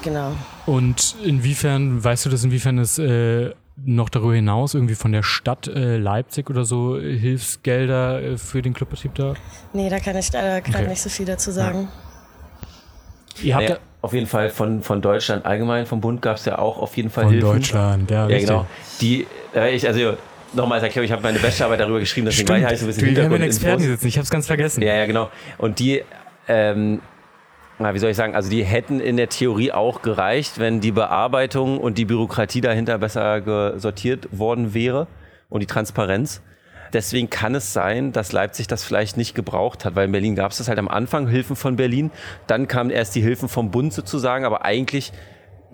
[0.04, 0.34] Genau.
[0.66, 5.68] Und inwiefern, weißt du das, inwiefern es äh, noch darüber hinaus irgendwie von der Stadt
[5.68, 9.36] äh, Leipzig oder so Hilfsgelder äh, für den Clubbetrieb da?
[9.72, 10.90] Nee, da kann ich leider okay.
[10.90, 11.84] nicht so viel dazu sagen.
[11.84, 12.03] Ja.
[13.42, 16.60] Ihr habt naja, auf jeden Fall von, von Deutschland allgemein, vom Bund gab es ja
[16.60, 17.50] auch auf jeden Fall von Hilfen.
[17.50, 18.28] Deutschland, ja.
[18.28, 18.66] Ja, genau.
[19.02, 20.16] Die, äh, ich, also
[20.54, 22.64] nochmal als Erklärung, ich habe meine Bachelorarbeit darüber geschrieben, deswegen Stimmt.
[22.64, 23.32] war ich so ein bisschen Hintergrund.
[23.32, 24.82] Wir haben einen Experten sitzen, ich habe es ganz vergessen.
[24.82, 25.30] Ja, ja, genau.
[25.58, 26.04] Und die,
[26.48, 27.02] ähm,
[27.80, 31.80] wie soll ich sagen, also die hätten in der Theorie auch gereicht, wenn die Bearbeitung
[31.80, 35.08] und die Bürokratie dahinter besser sortiert worden wäre
[35.50, 36.42] und die Transparenz.
[36.94, 40.52] Deswegen kann es sein, dass Leipzig das vielleicht nicht gebraucht hat, weil in Berlin gab
[40.52, 42.12] es das halt am Anfang, Hilfen von Berlin.
[42.48, 45.12] Dann kamen erst die Hilfen vom Bund sozusagen, aber eigentlich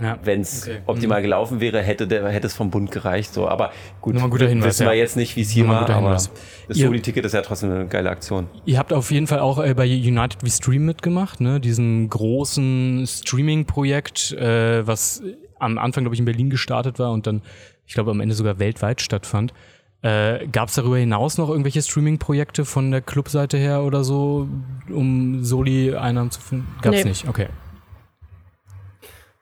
[0.01, 0.17] ja.
[0.23, 0.79] Wenn es okay.
[0.85, 1.23] optimal mhm.
[1.23, 3.33] gelaufen wäre, hätte, der, hätte es vom Bund gereicht.
[3.33, 3.47] So.
[3.49, 4.99] Aber gut, Nur guter Hinweis, wissen wir ja.
[5.01, 6.31] jetzt nicht, wie es hier war, aber das
[6.69, 8.47] Soli-Ticket ist ja trotzdem eine geile Aktion.
[8.65, 11.59] Ihr habt auf jeden Fall auch äh, bei United We Stream mitgemacht, ne?
[11.59, 15.21] diesem großen Streaming-Projekt, äh, was
[15.59, 17.41] am Anfang, glaube ich, in Berlin gestartet war und dann,
[17.85, 19.53] ich glaube, am Ende sogar weltweit stattfand.
[20.01, 24.47] Äh, Gab es darüber hinaus noch irgendwelche Streaming-Projekte von der Clubseite her oder so,
[24.89, 26.67] um Soli-Einnahmen zu finden?
[26.81, 27.09] Gab es Nee.
[27.09, 27.47] nicht, okay.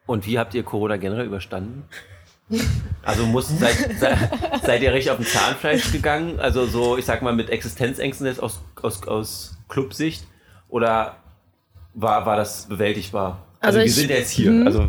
[0.06, 1.84] Und wie habt ihr Corona generell überstanden?
[3.04, 4.18] Also muss, seid, seid,
[4.64, 6.40] seid ihr richtig auf den Zahnfleisch gegangen?
[6.40, 10.26] Also so, ich sag mal, mit Existenzängsten jetzt aus, aus, aus Clubsicht?
[10.70, 11.18] Oder
[11.94, 13.44] war, war das bewältigbar?
[13.60, 14.52] Also, Also wir ich- sind ja jetzt hier.
[14.52, 14.68] Mhm.
[14.68, 14.88] Also,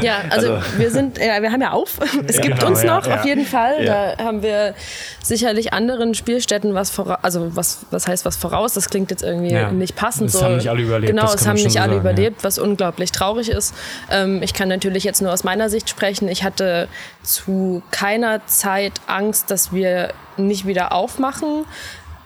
[0.00, 1.98] Ja, also, Also- wir sind, ja, wir haben ja auf.
[2.26, 3.16] Es gibt genau, uns ja, noch, ja.
[3.18, 3.84] auf jeden Fall.
[3.84, 4.14] Ja.
[4.16, 4.74] Da haben wir
[5.22, 8.72] sicherlich anderen Spielstätten was voraus, also was, was heißt was voraus?
[8.72, 9.70] Das klingt jetzt irgendwie Ja.
[9.70, 10.28] nicht passend.
[10.28, 10.42] Es so.
[10.44, 11.98] haben nicht alle überlebt, Genau, das es haben nicht alle sagen, ja.
[11.98, 13.74] überlebt, was unglaublich traurig ist.
[14.10, 16.28] Ähm, ich kann natürlich jetzt nur aus meiner Sicht sprechen.
[16.28, 16.88] Ich hatte
[17.22, 21.66] zu keiner Zeit Angst, dass wir nicht wieder aufmachen,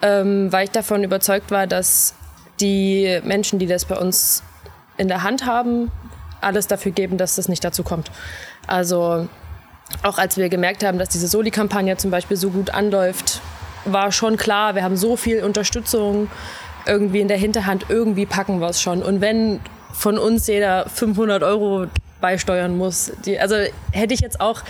[0.02, 2.14] ähm, weil ich davon überzeugt war, dass
[2.60, 4.44] die Menschen, die das bei uns
[5.00, 5.90] in der Hand haben,
[6.40, 8.10] alles dafür geben, dass das nicht dazu kommt.
[8.66, 9.28] Also
[10.02, 13.40] auch als wir gemerkt haben, dass diese Soli-Kampagne zum Beispiel so gut anläuft,
[13.86, 16.28] war schon klar, wir haben so viel Unterstützung
[16.86, 19.02] irgendwie in der Hinterhand, irgendwie packen wir es schon.
[19.02, 19.60] Und wenn
[19.92, 21.86] von uns jeder 500 Euro
[22.20, 23.56] beisteuern muss, die, also
[23.92, 24.62] hätte ich jetzt auch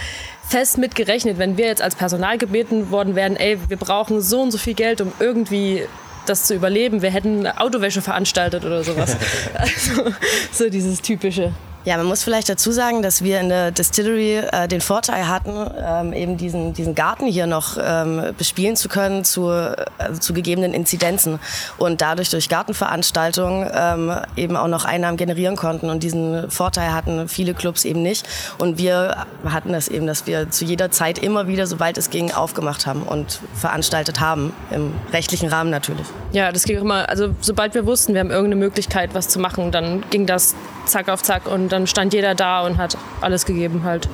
[0.49, 4.41] fest mit gerechnet, wenn wir jetzt als Personal gebeten worden wären, ey, wir brauchen so
[4.43, 5.83] und so viel Geld, um irgendwie
[6.31, 7.03] das zu überleben.
[7.03, 9.17] Wir hätten Autowäsche veranstaltet oder sowas.
[9.55, 10.13] Also
[10.53, 11.53] so dieses typische.
[11.87, 15.55] Ja, man muss vielleicht dazu sagen, dass wir in der Distillery äh, den Vorteil hatten,
[15.83, 19.49] ähm, eben diesen, diesen Garten hier noch ähm, bespielen zu können zu,
[19.97, 21.39] also zu gegebenen Inzidenzen
[21.79, 25.89] und dadurch durch Gartenveranstaltungen ähm, eben auch noch Einnahmen generieren konnten.
[25.89, 28.29] Und diesen Vorteil hatten viele Clubs eben nicht.
[28.59, 32.31] Und wir hatten das eben, dass wir zu jeder Zeit immer wieder, sobald es ging,
[32.31, 36.07] aufgemacht haben und veranstaltet haben, im rechtlichen Rahmen natürlich.
[36.33, 39.73] Ja, das ging immer, also sobald wir wussten, wir haben irgendeine Möglichkeit, was zu machen,
[39.73, 40.55] dann ging das
[40.87, 44.09] zack auf zack und dann stand jeder da und hat alles gegeben halt.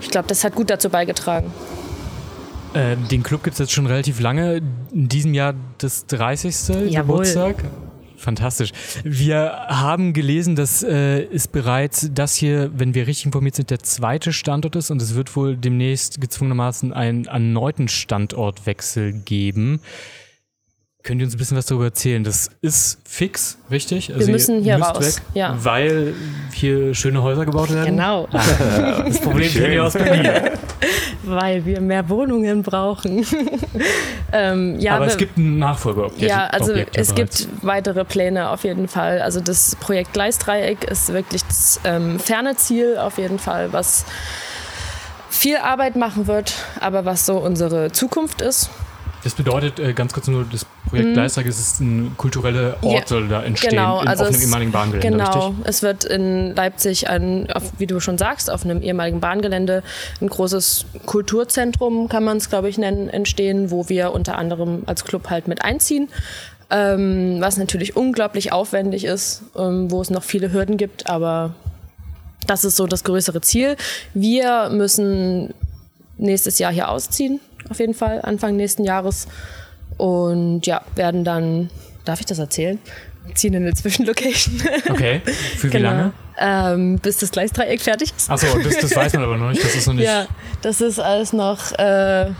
[0.00, 1.52] Ich glaube, das hat gut dazu beigetragen.
[2.72, 4.62] Äh, den Club gibt es jetzt schon relativ lange.
[4.92, 6.90] In diesem Jahr das 30.
[6.90, 7.18] Jawohl.
[7.18, 7.64] Geburtstag.
[8.16, 8.72] Fantastisch.
[9.02, 13.78] Wir haben gelesen, dass äh, es bereits das hier, wenn wir richtig informiert sind, der
[13.78, 19.80] zweite Standort ist und es wird wohl demnächst gezwungenermaßen einen erneuten Standortwechsel geben.
[21.02, 22.22] Könnt ihr uns ein bisschen was darüber erzählen?
[22.24, 24.12] Das ist fix, richtig?
[24.12, 25.56] Also Wir müssen hier raus, Weg, ja.
[25.62, 26.14] Weil
[26.52, 27.86] hier schöne Häuser gebaut werden?
[27.96, 30.50] Genau, Das Problem kennen wir aus Berlin.
[31.24, 33.24] weil wir mehr Wohnungen brauchen.
[34.32, 36.22] ähm, ja, Aber wir- es gibt ein Nachfolgeobjekt.
[36.30, 37.38] Ja, also Objekt ja es bereits.
[37.48, 39.20] gibt weitere Pläne auf jeden Fall.
[39.22, 44.04] Also das Projekt Gleisdreieck ist wirklich das ähm, ferne Ziel auf jeden Fall, was
[45.30, 48.68] viel Arbeit machen wird, aber was so unsere Zukunft ist.
[49.22, 52.90] Das bedeutet, äh, ganz kurz nur, das Projekt Gleisdreieck es ist ein kultureller Ort, Mhm.
[52.90, 55.64] Ja, soll da entstehen, genau, in, also auf einem es- ehemaligen Bahngelände, Genau, richtig?
[55.66, 59.82] es wird in Leipzig, ein, auf, wie du schon sagst, auf einem ehemaligen Bahngelände
[60.20, 65.04] ein großes Kulturzentrum, kann man es glaube ich nennen, entstehen, wo wir unter anderem als
[65.04, 66.08] Club halt mit einziehen.
[66.72, 71.54] Ähm, was natürlich unglaublich aufwendig ist, ähm, wo es noch viele Hürden gibt, aber
[72.46, 73.76] das ist so das größere Ziel.
[74.14, 75.52] Wir müssen
[76.16, 79.26] nächstes Jahr hier ausziehen, auf jeden Fall, Anfang nächsten Jahres.
[80.00, 81.68] Und ja, werden dann,
[82.06, 82.78] darf ich das erzählen?
[83.34, 84.62] Ziehen in eine Zwischenlocation.
[84.90, 85.20] Okay,
[85.58, 85.90] für wie Genau.
[85.90, 86.12] lange?
[86.38, 88.30] Ähm, bis das Gleisdreieck fertig ist.
[88.30, 90.04] Achso, das, das weiß man aber noch nicht, das ist noch nicht...
[90.06, 90.26] Ja,
[90.62, 92.30] das ist alles noch, äh,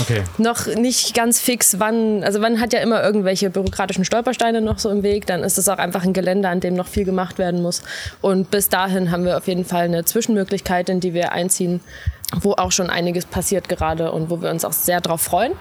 [0.00, 4.78] Okay, noch nicht ganz fix, wann, also man hat ja immer irgendwelche bürokratischen Stolpersteine noch
[4.78, 7.38] so im Weg, dann ist es auch einfach ein Gelände, an dem noch viel gemacht
[7.38, 7.82] werden muss.
[8.20, 11.80] Und bis dahin haben wir auf jeden Fall eine Zwischenmöglichkeit, in die wir einziehen,
[12.40, 15.52] wo auch schon einiges passiert gerade und wo wir uns auch sehr drauf freuen.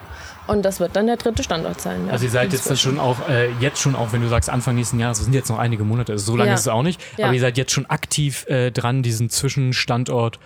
[0.47, 2.05] Und das wird dann der dritte Standort sein.
[2.07, 2.11] Ja.
[2.13, 4.75] also ihr seid jetzt dann schon auch, äh, jetzt schon auch, wenn du sagst Anfang
[4.75, 6.55] nächsten Jahres, das sind jetzt noch einige Monate, also so lange Ja.
[6.55, 7.25] ist es auch nicht, Ja.
[7.25, 10.39] aber ihr seid jetzt schon aktiv äh, dran, diesen Zwischenstandort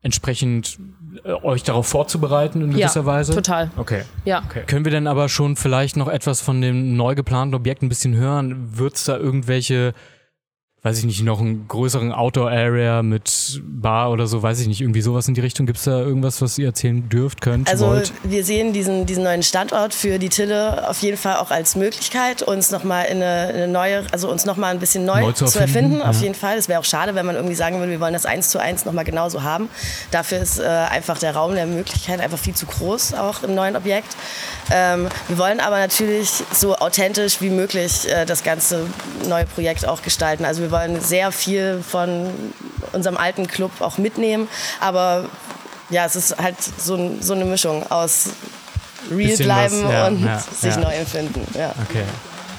[0.00, 0.78] entsprechend
[1.24, 3.34] äh, euch darauf vorzubereiten in gewisser Weise?
[3.34, 3.70] total.
[3.76, 4.02] Okay.
[4.24, 4.42] Ja.
[4.48, 4.62] Okay.
[4.66, 8.14] Können wir denn aber schon vielleicht noch etwas von dem neu geplanten Objekt ein bisschen
[8.14, 8.76] hören?
[8.78, 9.94] Wird es da irgendwelche,
[10.82, 15.00] weiß ich nicht, noch einen größeren Outdoor-Area mit Bar oder so, weiß ich nicht, irgendwie
[15.00, 15.66] sowas in die Richtung?
[15.66, 18.12] Gibt es da irgendwas, was ihr erzählen dürft, könnt, Also wollt?
[18.22, 22.42] wir sehen diesen, diesen neuen Standort für die Tille auf jeden Fall auch als Möglichkeit,
[22.42, 25.58] uns nochmal in eine, eine neue, also uns nochmal ein bisschen neu, Neu zu zu
[25.58, 26.08] erfinden, erfinden.
[26.08, 26.22] Auf ja.
[26.22, 26.56] jeden Fall.
[26.56, 28.84] Es wäre auch schade, wenn man irgendwie sagen würde, wir wollen das eins zu eins
[28.84, 29.68] nochmal genauso haben.
[30.12, 33.74] Dafür ist äh, einfach der Raum der Möglichkeit einfach viel zu groß, auch im neuen
[33.74, 34.16] Objekt.
[34.70, 38.86] Ähm, wir wollen aber natürlich so authentisch wie möglich äh, das ganze
[39.28, 40.44] neue Projekt auch gestalten.
[40.44, 42.26] Also wir wollen sehr viel von
[42.92, 44.48] unserem alten Club auch mitnehmen,
[44.80, 45.24] aber
[45.90, 48.30] ja, es ist halt so, so eine Mischung aus
[49.10, 50.80] real bleiben was, ja, und ja, sich ja.
[50.80, 51.40] neu empfinden.
[51.58, 51.74] Ja.
[51.88, 52.02] Okay.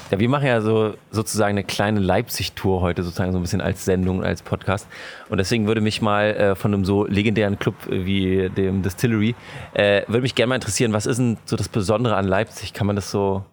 [0.09, 3.85] Ja, wir machen ja so sozusagen eine kleine Leipzig-Tour heute, sozusagen so ein bisschen als
[3.85, 4.87] Sendung, als Podcast.
[5.29, 9.35] Und deswegen würde mich mal äh, von einem so legendären Club wie dem Distillery,
[9.75, 12.73] äh, würde mich gerne mal interessieren, was ist denn so das Besondere an Leipzig?
[12.73, 13.45] Kann man das so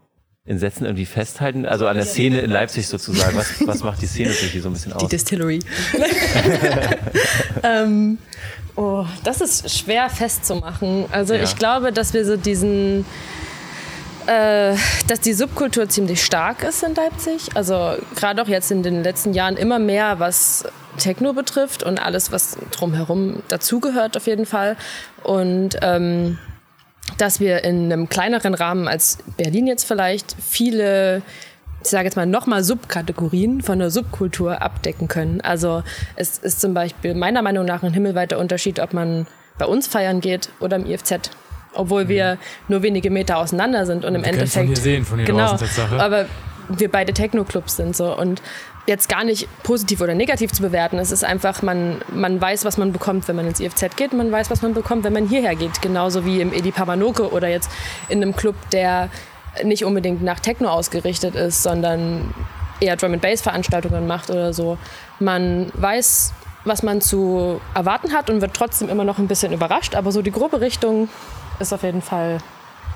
[0.46, 1.66] in Sätzen irgendwie festhalten?
[1.66, 3.36] Also an der Szene in Leipzig sozusagen.
[3.36, 5.02] Was, was macht die Szene natürlich so ein bisschen aus?
[5.02, 5.58] Die Distillery.
[7.62, 8.18] ähm,
[8.76, 11.06] oh, das ist schwer festzumachen.
[11.10, 11.42] Also Ja.
[11.42, 13.04] ich glaube, dass wir so diesen
[14.26, 14.74] äh,
[15.06, 17.48] dass die Subkultur ziemlich stark ist in Leipzig.
[17.54, 20.64] Also gerade auch jetzt in den letzten Jahren immer mehr, was
[20.98, 24.76] Techno betrifft und alles, was drumherum dazugehört auf jeden Fall.
[25.22, 26.38] Und ähm,
[27.18, 31.22] dass wir in einem kleineren Rahmen als Berlin jetzt vielleicht viele
[31.82, 35.40] ich sage jetzt mal nochmal Subkategorien von der Subkultur abdecken können.
[35.42, 35.84] Also
[36.16, 40.20] es ist zum Beispiel meiner Meinung nach ein himmelweiter Unterschied, ob man bei uns feiern
[40.20, 41.30] geht oder im IFZ.
[41.74, 44.24] Obwohl wir nur wenige Meter auseinander sind und im Mhm.
[44.24, 44.84] Wir können von Endeffekt.
[44.84, 46.00] hier sehen, von hier genau, draußen, Tatsache.
[46.02, 46.26] aber
[46.68, 48.42] wir beide Techno-Clubs sind so und
[48.86, 50.98] jetzt gar nicht positiv oder negativ zu bewerten.
[50.98, 54.30] Es ist einfach, man, man weiß, was man bekommt, wenn man ins IFZ geht, man
[54.30, 55.82] weiß, was man bekommt, wenn man hierher geht.
[55.82, 57.70] Genauso wie im Edi Pamanoke oder jetzt
[58.08, 59.10] in einem Club, der
[59.64, 62.32] nicht unbedingt nach Techno ausgerichtet ist, sondern
[62.80, 64.78] eher Drum and Bass Veranstaltungen macht oder so.
[65.18, 66.32] Man weiß,
[66.64, 70.22] was man zu erwarten hat und wird trotzdem immer noch ein bisschen überrascht, aber so
[70.22, 71.08] die grobe Richtung
[71.58, 72.38] ist auf jeden Fall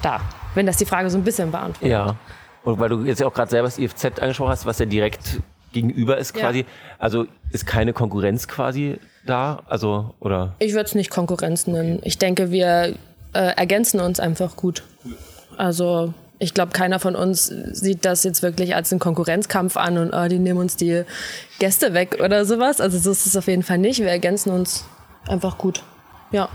[0.02, 0.20] da.
[0.54, 1.90] Wenn das die Frage so ein bisschen beantwortet.
[1.90, 2.16] Ja.
[2.62, 5.40] Und weil du jetzt ja auch gerade selber das IFZ angesprochen hast, was ja direkt
[5.72, 6.42] gegenüber ist Ja.
[6.42, 6.66] quasi.
[6.98, 9.62] Also ist keine Konkurrenz quasi da?
[9.68, 10.54] Also, oder?
[10.58, 12.00] Ich würde es nicht Konkurrenz nennen.
[12.02, 12.94] Ich denke, wir
[13.32, 14.82] äh, ergänzen uns einfach gut.
[15.56, 20.14] Also ich glaube, keiner von uns sieht das jetzt wirklich als einen Konkurrenzkampf an und
[20.14, 21.02] oh, die nehmen uns die
[21.58, 22.80] Gäste weg oder sowas.
[22.80, 24.00] Also so ist es auf jeden Fall nicht.
[24.00, 24.84] Wir ergänzen uns
[25.28, 25.82] einfach gut.
[26.32, 26.48] Ja.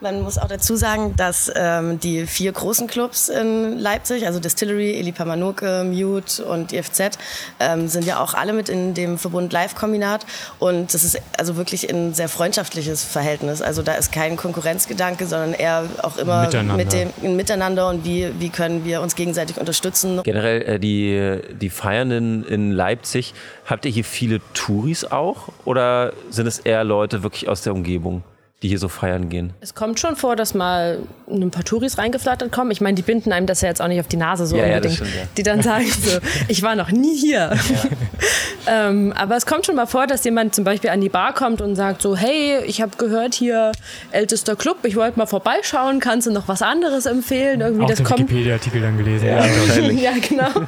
[0.00, 4.98] Man muss auch dazu sagen, dass ähm, die vier großen Clubs in Leipzig, also Distillery,
[4.98, 7.18] Eli Pamanoke, Mute und IFZ,
[7.60, 10.26] ähm, sind ja auch alle mit in dem Verbund Live-Kombinat.
[10.58, 13.62] Und das ist also wirklich ein sehr freundschaftliches Verhältnis.
[13.62, 16.76] Also da ist kein Konkurrenzgedanke, sondern eher auch immer Miteinander.
[16.76, 20.20] mit dem ein Miteinander und wie, wie können wir uns gegenseitig unterstützen.
[20.22, 23.32] Generell äh, die, die Feiernden in Leipzig,
[23.64, 25.48] habt ihr hier viele Touris auch?
[25.64, 28.22] Oder sind es eher Leute wirklich aus der Umgebung,
[28.62, 29.52] die hier so feiern gehen?
[29.60, 32.70] Es kommt schon vor, dass mal ein paar Touris reingeflattert kommen.
[32.70, 34.66] Ich meine, die binden einem das ja jetzt auch nicht auf die Nase so Ja,
[34.66, 34.94] ja, unbedingt.
[34.96, 35.22] stimmt, ja.
[35.36, 37.50] Die dann sagen so, ich war noch nie hier.
[38.66, 41.60] ähm, aber es kommt schon mal vor, dass jemand zum Beispiel an die Bar kommt
[41.60, 43.72] und sagt so, hey, ich habe gehört hier
[44.10, 47.60] ältester Club, ich wollte mal vorbeischauen, kannst du noch was anderes empfehlen?
[47.60, 48.08] Irgendwie Auch das den.
[48.08, 49.26] Wikipedia-Artikel dann gelesen.
[49.26, 50.66] Ja, ja, genau.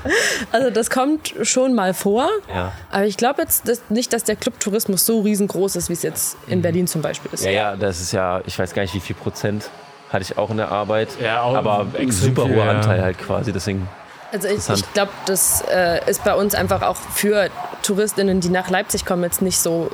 [0.52, 2.28] Also das kommt schon mal vor.
[2.48, 2.72] Ja.
[2.90, 6.36] Aber ich glaube jetzt dass, nicht, dass der Clubtourismus so riesengroß ist, wie es jetzt
[6.46, 7.44] in Berlin zum Beispiel ist.
[7.44, 9.70] Ja, ja, das ist ja, ich weiß gar nicht, wie viel Prozent
[10.10, 11.08] hatte ich auch in der Arbeit.
[11.22, 12.70] Ja, auch aber ein extrem super hoher ja.
[12.70, 13.52] Anteil halt quasi.
[13.52, 13.88] Deswegen,
[14.30, 17.48] Also ich, ich glaube, das äh, ist bei uns einfach auch für
[17.82, 19.90] Touristinnen, die nach Leipzig kommen, jetzt nicht so,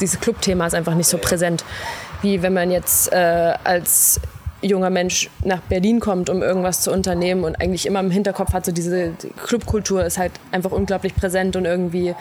[0.00, 1.64] dieses Clubthema ist einfach nicht so präsent,
[2.22, 4.20] wie wenn man jetzt äh, als
[4.64, 8.64] junger Mensch nach Berlin kommt, um irgendwas zu unternehmen und eigentlich immer im Hinterkopf hat,
[8.64, 9.12] so diese
[9.44, 12.14] Clubkultur ist halt einfach unglaublich präsent und irgendwie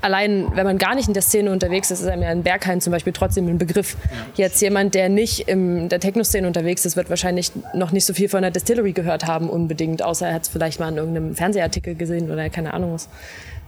[0.00, 2.80] allein, wenn man gar nicht in der Szene unterwegs ist, ist einem ja in Berghain
[2.80, 3.96] zum Beispiel trotzdem ein Begriff.
[4.34, 8.28] Jetzt jemand, der nicht in der Techno-Szene unterwegs ist, wird wahrscheinlich noch nicht so viel
[8.28, 11.94] von der Distillery gehört haben unbedingt, außer er hat es vielleicht mal in irgendeinem Fernsehartikel
[11.94, 13.08] gesehen oder keine Ahnung was.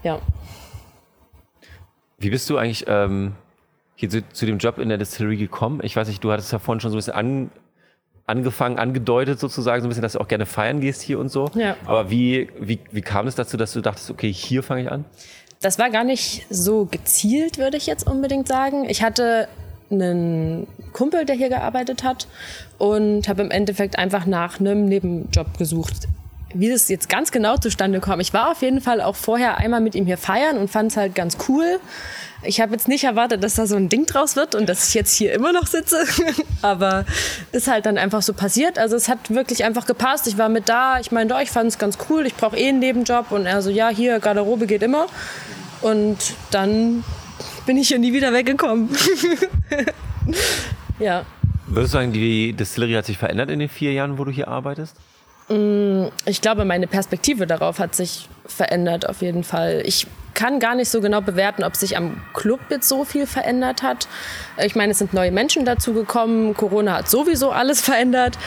[0.05, 0.21] Ja.
[2.19, 3.33] wie bist du eigentlich ähm,
[3.97, 5.81] hier zu, zu dem Job in der Distillery gekommen?
[5.83, 7.51] Ich weiß nicht, du hattest ja vorhin schon so ein bisschen an,
[8.29, 11.51] angefangen, angedeutet sozusagen, so ein bisschen, dass du auch gerne feiern gehst hier und so.
[11.55, 11.77] Ja.
[11.87, 15.05] Aber wie, wie, wie kam es dazu, dass du dachtest, okay, hier fange ich an?
[15.61, 18.89] Das war gar nicht so gezielt, würde ich jetzt unbedingt sagen.
[18.89, 19.49] Ich hatte
[19.91, 22.29] einen Kumpel, der hier gearbeitet hat
[22.77, 26.09] und habe im Endeffekt einfach nach einem Nebenjob gesucht.
[26.55, 29.81] Wie das jetzt ganz genau zustande kam, ich war auf jeden Fall auch vorher einmal
[29.81, 31.79] mit ihm hier feiern und fand es halt ganz cool.
[32.43, 34.95] Ich habe jetzt nicht erwartet, dass da so ein Ding draus wird und dass ich
[34.95, 36.05] jetzt hier immer noch sitze,
[36.63, 37.05] aber
[37.53, 38.79] ist halt dann einfach so passiert.
[38.79, 40.27] Also es hat wirklich einfach gepasst.
[40.27, 42.69] Ich war mit da, ich meinte, oh, ich fand es ganz cool, ich brauche eh
[42.69, 45.07] einen Nebenjob und er so, ja, hier, Garderobe geht immer.
[45.83, 46.17] Und
[46.51, 47.05] dann
[47.67, 48.89] bin ich hier nie wieder weggekommen.
[50.99, 51.27] ja.
[51.67, 54.49] Würdest du sagen, die Distillery hat sich verändert in den vier Jahren, wo du hier
[54.49, 54.97] arbeitest?
[56.27, 59.83] Ich glaube, meine Perspektive darauf hat sich verändert auf jeden Fall.
[59.85, 63.83] Ich kann gar nicht so genau bewerten, ob sich am Club jetzt so viel verändert
[63.83, 64.09] hat.
[64.63, 66.55] Ich meine, es sind neue Menschen dazugekommen.
[66.55, 68.39] Corona hat sowieso alles verändert.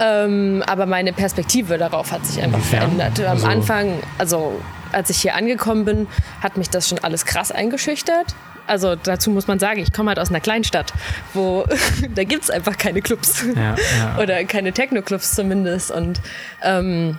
[0.00, 2.80] Ähm, aber meine Perspektive darauf hat sich einfach Inwiefern?
[2.96, 3.20] verändert.
[3.20, 4.60] Am Also- Anfang, also
[4.92, 6.06] als ich hier angekommen bin,
[6.42, 8.34] hat mich das schon alles krass eingeschüchtert.
[8.66, 10.92] Also dazu muss man sagen, ich komme halt aus einer Kleinstadt,
[11.32, 11.64] wo
[12.14, 13.44] da gibt es einfach keine Clubs.
[13.54, 14.18] Ja, ja.
[14.22, 15.90] Oder keine Techno-Clubs zumindest.
[15.90, 16.20] Und
[16.62, 17.16] ähm,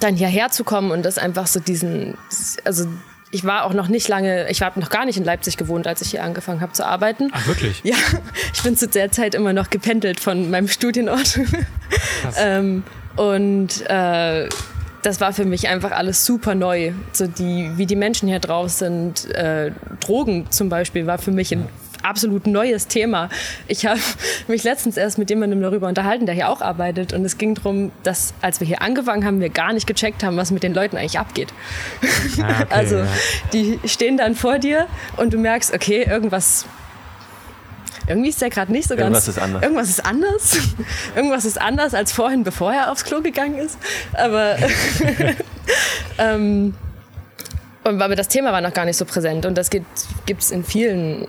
[0.00, 2.16] dann hierher zu kommen und das einfach so diesen,
[2.64, 2.86] also
[3.32, 6.02] ich war auch noch nicht lange, ich habe noch gar nicht in Leipzig gewohnt, als
[6.02, 7.30] ich hier angefangen habe zu arbeiten.
[7.32, 7.80] Ach, wirklich?
[7.84, 7.96] Ja,
[8.52, 11.38] ich bin zu der Zeit immer noch gependelt von meinem Studienort.
[12.36, 12.82] ähm,
[13.16, 14.48] und äh,
[15.02, 16.92] das war für mich einfach alles super neu.
[17.12, 19.30] So die, wie die Menschen hier drauf sind.
[19.34, 21.68] Äh, Drogen zum Beispiel war für mich ein
[22.02, 23.28] absolut neues Thema.
[23.68, 24.00] Ich habe
[24.48, 27.12] mich letztens erst mit jemandem darüber unterhalten, der hier auch arbeitet.
[27.12, 30.36] Und es ging darum, dass als wir hier angefangen haben, wir gar nicht gecheckt haben,
[30.36, 31.52] was mit den Leuten eigentlich abgeht.
[32.42, 33.06] Ah, okay, also ja.
[33.52, 34.86] die stehen dann vor dir
[35.16, 36.66] und du merkst, okay, irgendwas
[38.10, 39.26] irgendwie ist der gerade nicht so ganz.
[39.26, 39.62] Irgendwas ist anders.
[39.62, 40.58] Irgendwas ist anders.
[41.16, 43.78] irgendwas ist anders als vorhin, bevor er aufs Klo gegangen ist.
[44.12, 44.56] Aber,
[46.18, 46.74] ähm,
[47.84, 49.46] aber das Thema war noch gar nicht so präsent.
[49.46, 49.86] Und das gibt
[50.28, 51.26] es in vielen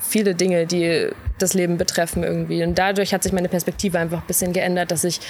[0.00, 2.62] viele Dinge, die das Leben betreffen irgendwie.
[2.62, 5.20] Und dadurch hat sich meine Perspektive einfach ein bisschen geändert, dass ich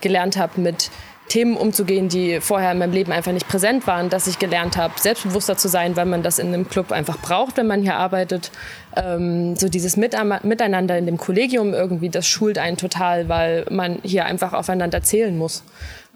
[0.00, 0.90] gelernt habe, mit
[1.28, 4.94] Themen umzugehen, die vorher in meinem Leben einfach nicht präsent waren, dass ich gelernt habe,
[4.98, 8.50] selbstbewusster zu sein, weil man das in einem Club einfach braucht, wenn man hier arbeitet.
[8.96, 14.24] Ähm, so dieses Miteinander in dem Kollegium irgendwie, das schult einen total, weil man hier
[14.24, 15.62] einfach aufeinander zählen muss.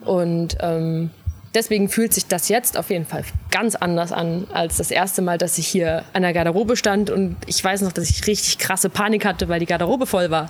[0.03, 1.11] Und ähm,
[1.53, 5.37] deswegen fühlt sich das jetzt auf jeden Fall ganz anders an als das erste Mal,
[5.37, 7.09] dass ich hier an der Garderobe stand.
[7.09, 10.49] Und ich weiß noch, dass ich richtig krasse Panik hatte, weil die Garderobe voll war.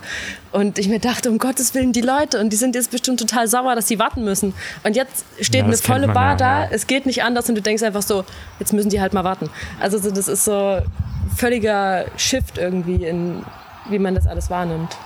[0.52, 3.48] Und ich mir dachte, um Gottes Willen, die Leute, und die sind jetzt bestimmt total
[3.48, 4.54] sauer, dass sie warten müssen.
[4.84, 6.68] Und jetzt steht ja, eine volle Bar ja, da, ja.
[6.70, 8.24] es geht nicht anders und du denkst einfach so,
[8.58, 9.50] jetzt müssen die halt mal warten.
[9.80, 10.80] Also das ist so
[11.36, 13.44] völliger Shift irgendwie in,
[13.88, 14.96] wie man das alles wahrnimmt.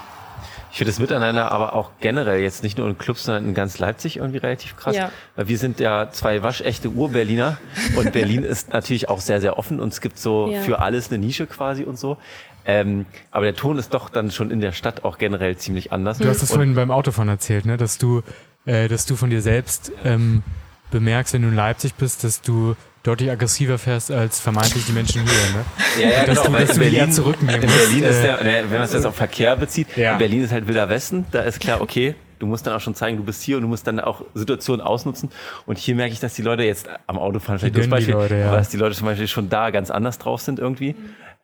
[0.76, 3.78] Ich finde das Miteinander aber auch generell jetzt nicht nur in Clubs, sondern in ganz
[3.78, 4.94] Leipzig irgendwie relativ krass.
[4.94, 5.10] Ja.
[5.34, 7.56] Weil wir sind ja zwei waschechte Ur-Berliner
[7.96, 10.60] und Berlin ist natürlich auch sehr, sehr offen und es gibt so ja.
[10.60, 12.18] für alles eine Nische quasi und so.
[12.66, 16.18] Ähm, aber der Ton ist doch dann schon in der Stadt auch generell ziemlich anders.
[16.18, 17.78] Du hast es vorhin beim Autofahren erzählt, ne?
[17.78, 18.20] dass du,
[18.66, 20.42] äh, dass du von dir selbst ähm,
[20.90, 22.76] bemerkst, wenn du in Leipzig bist, dass du
[23.06, 25.32] deutlich aggressiver fährst als vermeintlich die Menschen hier.
[25.32, 25.64] Ne?
[25.96, 28.82] Ja, ja, dass genau, du, weil in Berlin, in Berlin ist der, äh, wenn man
[28.82, 30.12] es jetzt auf Verkehr bezieht, ja.
[30.12, 32.94] in Berlin ist halt Wilder Westen, da ist klar, okay, du musst dann auch schon
[32.94, 35.30] zeigen, du bist hier und du musst dann auch Situationen ausnutzen.
[35.64, 38.52] Und hier merke ich, dass die Leute jetzt am Autofahren vielleicht das Beispiel, Leute, ja.
[38.52, 40.94] dass die Leute zum Beispiel schon da ganz anders drauf sind irgendwie.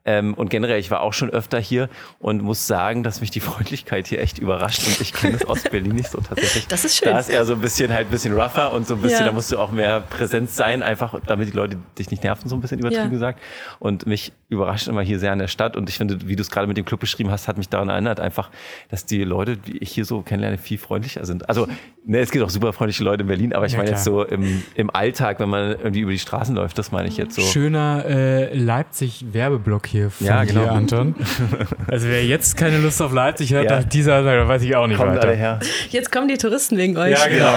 [0.04, 1.88] Ähm, und generell, ich war auch schon öfter hier
[2.18, 5.62] und muss sagen, dass mich die Freundlichkeit hier echt überrascht und ich kenne es aus
[5.62, 6.66] Berlin nicht so tatsächlich.
[6.66, 7.12] Das ist schön.
[7.12, 9.26] Da ist eher so ein bisschen halt ein bisschen rougher und so ein bisschen, ja.
[9.26, 12.56] da musst du auch mehr Präsenz sein, einfach damit die Leute dich nicht nerven, so
[12.56, 13.10] ein bisschen übertrieben ja.
[13.10, 13.40] gesagt.
[13.78, 16.50] Und mich überrascht immer hier sehr an der Stadt und ich finde, wie du es
[16.50, 18.50] gerade mit dem Club beschrieben hast, hat mich daran erinnert, einfach,
[18.88, 21.48] dass die Leute, die ich hier so kennenlerne, viel freundlicher sind.
[21.48, 21.68] Also,
[22.04, 23.98] ne, es gibt auch super freundliche Leute in Berlin, aber ich ja, meine klar.
[23.98, 27.16] jetzt so im, im Alltag, wenn man irgendwie über die Straßen läuft, das meine ich
[27.16, 27.42] jetzt so.
[27.42, 30.64] Schöner äh, Leipzig-Werbeblock hier von ja, genau.
[30.64, 31.14] dir, Anton.
[31.86, 33.80] Also wer jetzt keine Lust auf Leipzig hat, ja.
[33.80, 35.32] nach dieser Seite, weiß ich auch nicht Kommt weiter.
[35.32, 35.60] Her.
[35.90, 37.12] Jetzt kommen die Touristen wegen euch.
[37.12, 37.54] Ja, genau.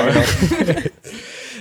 [0.57, 0.79] genau.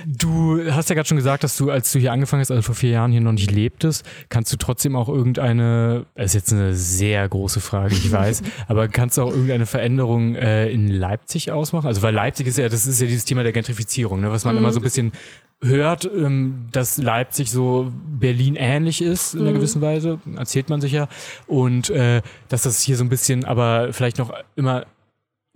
[0.06, 2.74] Du hast ja gerade schon gesagt, dass du, als du hier angefangen hast, also vor
[2.74, 6.74] vier Jahren hier noch nicht lebtest, kannst du trotzdem auch irgendeine, das ist jetzt eine
[6.74, 11.86] sehr große Frage, ich weiß, aber kannst du auch irgendeine Veränderung äh, in Leipzig ausmachen?
[11.86, 14.54] Also weil Leipzig ist ja, das ist ja dieses Thema der Gentrifizierung, ne, was man
[14.54, 14.60] mhm.
[14.60, 15.12] immer so ein bisschen
[15.62, 19.54] hört, ähm, dass Leipzig so Berlin ähnlich ist in einer mhm.
[19.56, 21.08] gewissen Weise, erzählt man sich ja.
[21.46, 24.84] Und äh, dass das hier so ein bisschen, aber vielleicht noch immer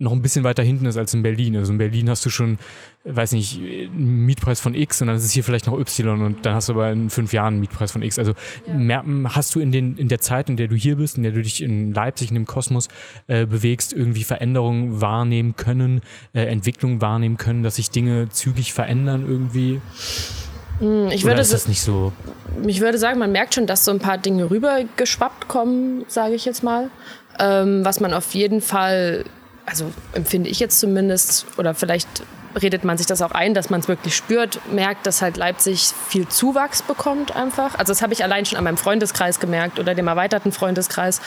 [0.01, 1.57] noch ein bisschen weiter hinten ist als in Berlin.
[1.57, 2.57] Also in Berlin hast du schon,
[3.03, 6.45] weiß nicht, einen Mietpreis von X und dann ist es hier vielleicht noch Y und
[6.45, 8.17] dann hast du aber in fünf Jahren einen Mietpreis von X.
[8.17, 8.33] Also
[8.65, 9.03] ja.
[9.35, 11.41] hast du in, den, in der Zeit, in der du hier bist, in der du
[11.41, 12.87] dich in Leipzig, in dem Kosmos
[13.27, 15.99] äh, bewegst, irgendwie Veränderungen wahrnehmen können,
[16.33, 19.81] äh, Entwicklungen wahrnehmen können, dass sich Dinge zügig verändern irgendwie?
[20.79, 22.13] Hm, ich würde, ist das nicht so?
[22.65, 26.45] Ich würde sagen, man merkt schon, dass so ein paar Dinge rübergeschwappt kommen, sage ich
[26.45, 26.89] jetzt mal.
[27.37, 29.25] Ähm, was man auf jeden Fall
[29.69, 32.07] also empfinde ich jetzt zumindest, oder vielleicht
[32.59, 35.93] redet man sich das auch ein, dass man es wirklich spürt, merkt, dass halt Leipzig
[36.07, 37.77] viel Zuwachs bekommt einfach.
[37.77, 41.21] Also das habe ich allein schon an meinem Freundeskreis gemerkt oder dem erweiterten Freundeskreis,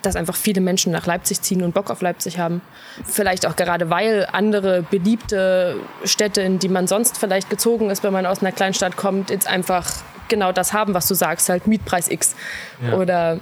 [0.00, 2.62] dass einfach viele Menschen nach Leipzig ziehen und Bock auf Leipzig haben.
[3.04, 8.12] Vielleicht auch gerade, weil andere beliebte Städte, in die man sonst vielleicht gezogen ist, wenn
[8.12, 9.86] man aus einer Kleinstadt kommt, jetzt einfach
[10.28, 12.34] genau das haben, was du sagst, halt Mietpreis X.
[12.82, 12.94] Ja.
[12.94, 13.40] Oder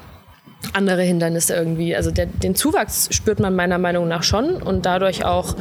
[0.73, 1.97] andere Hindernisse irgendwie.
[1.97, 5.57] Also der, den Zuwachs spürt man meiner Meinung nach schon und dadurch auch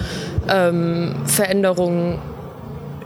[0.49, 2.19] ähm, Veränderungen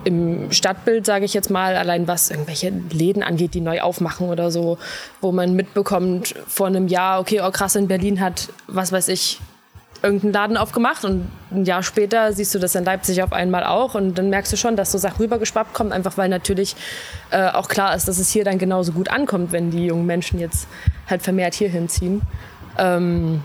[0.04, 4.52] im Stadtbild, sage ich jetzt mal, allein was irgendwelche Läden angeht, die neu aufmachen oder
[4.52, 4.78] so,
[5.22, 9.40] wo man mitbekommt vor einem Jahr, okay, oh krass, in Berlin hat, was weiß ich,
[10.04, 13.96] irgendeinen Laden aufgemacht und ein Jahr später siehst du das in Leipzig auf einmal auch
[13.96, 16.76] und dann merkst du schon, dass so Sachen rübergeschwappt kommen, einfach weil natürlich
[17.32, 20.40] äh, auch klar ist, dass es hier dann genauso gut ankommt, wenn die jungen Menschen
[20.40, 20.68] jetzt
[21.08, 22.22] halt vermehrt hier hinziehen.
[22.78, 23.42] Ähm,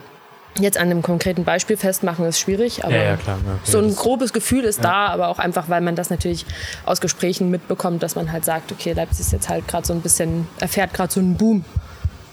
[0.60, 3.38] Jetzt an einem konkreten Beispiel festmachen ist schwierig, aber Ja, ja, klar.
[3.46, 6.46] Ja, okay, so ein grobes Gefühl ist da, aber auch einfach, weil man das natürlich
[6.84, 10.00] aus Gesprächen mitbekommt, dass man halt sagt, okay, Leipzig ist jetzt halt gerade so ein
[10.00, 11.64] bisschen, erfährt gerade so einen Boom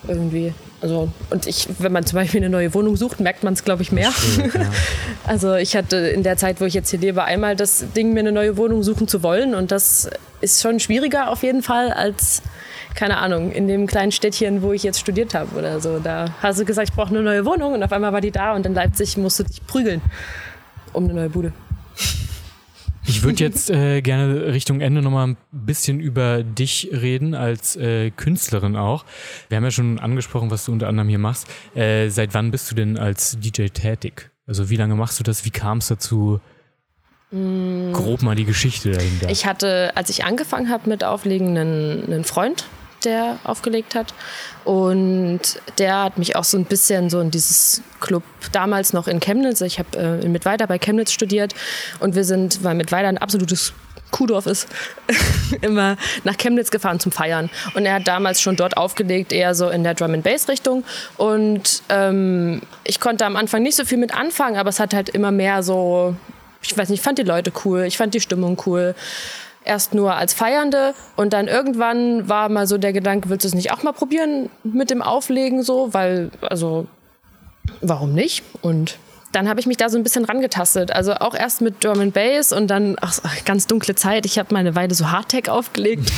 [0.08, 0.54] irgendwie.
[0.86, 3.82] Also, und ich, wenn man zum Beispiel eine neue Wohnung sucht, merkt man es, glaube
[3.82, 4.12] ich, mehr.
[5.26, 8.20] Also ich hatte in der Zeit, wo ich jetzt hier lebe, einmal das Ding, mir
[8.20, 9.56] eine neue Wohnung suchen zu wollen.
[9.56, 10.08] Und das
[10.42, 12.44] ist schon schwieriger auf jeden Fall als,
[12.94, 15.98] keine Ahnung, in dem kleinen Städtchen, wo ich jetzt studiert habe oder so.
[15.98, 18.54] Da hast du gesagt, ich brauche eine neue Wohnung und auf einmal war die da
[18.54, 20.04] und in Leipzig musst du dich prügeln
[20.94, 21.52] um eine neue Bude.
[23.08, 28.12] Ich würde jetzt äh, gerne Richtung Ende nochmal ein bisschen über dich reden, als äh,
[28.12, 29.06] Künstlerin auch.
[29.50, 31.48] Wir haben ja schon angesprochen, was du unter anderem hier machst.
[31.76, 34.32] Äh, seit wann bist du denn als DJ tätig?
[34.48, 35.46] Also wie lange machst du das?
[35.46, 36.40] Wie kam es dazu?
[37.32, 39.30] Grob mal die Geschichte dahinter.
[39.30, 42.66] Ich hatte, als ich angefangen habe mit Auflegen, einen, einen Freund,
[43.06, 44.14] der aufgelegt hat.
[44.64, 45.42] Und
[45.78, 49.62] der hat mich auch so ein bisschen so in dieses Club damals noch in Chemnitz.
[49.62, 51.54] Ich habe äh, in Mittweida bei Chemnitz studiert
[52.00, 53.74] und wir sind, weil Mittweida ein absolutes
[54.12, 54.68] Kuhdorf ist,
[55.62, 57.50] immer nach Chemnitz gefahren zum Feiern.
[57.74, 60.84] Und er hat damals schon dort aufgelegt, eher so in der Drum and Bass Richtung.
[61.18, 65.10] Und ähm, ich konnte am Anfang nicht so viel mit anfangen, aber es hat halt
[65.10, 66.16] immer mehr so,
[66.62, 68.96] ich weiß nicht, ich fand die Leute cool, ich fand die Stimmung cool
[69.66, 73.56] erst nur als Feiernde und dann irgendwann war mal so der Gedanke, willst du es
[73.56, 76.88] nicht auch mal probieren mit dem Auflegen so, weil, also,
[77.82, 78.44] warum nicht?
[78.62, 78.98] Und
[79.36, 80.94] dann habe ich mich da so ein bisschen rangetastet.
[80.94, 84.26] Also auch erst mit Drum and Bass und dann, ach, ganz dunkle Zeit.
[84.26, 86.10] Ich habe meine Weile so Hardtech aufgelegt.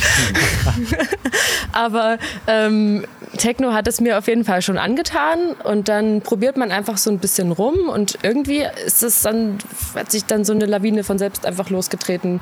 [1.72, 3.04] Aber ähm,
[3.36, 7.10] Techno hat es mir auf jeden Fall schon angetan und dann probiert man einfach so
[7.10, 9.58] ein bisschen rum und irgendwie ist es dann,
[9.96, 12.40] hat sich dann so eine Lawine von selbst einfach losgetreten,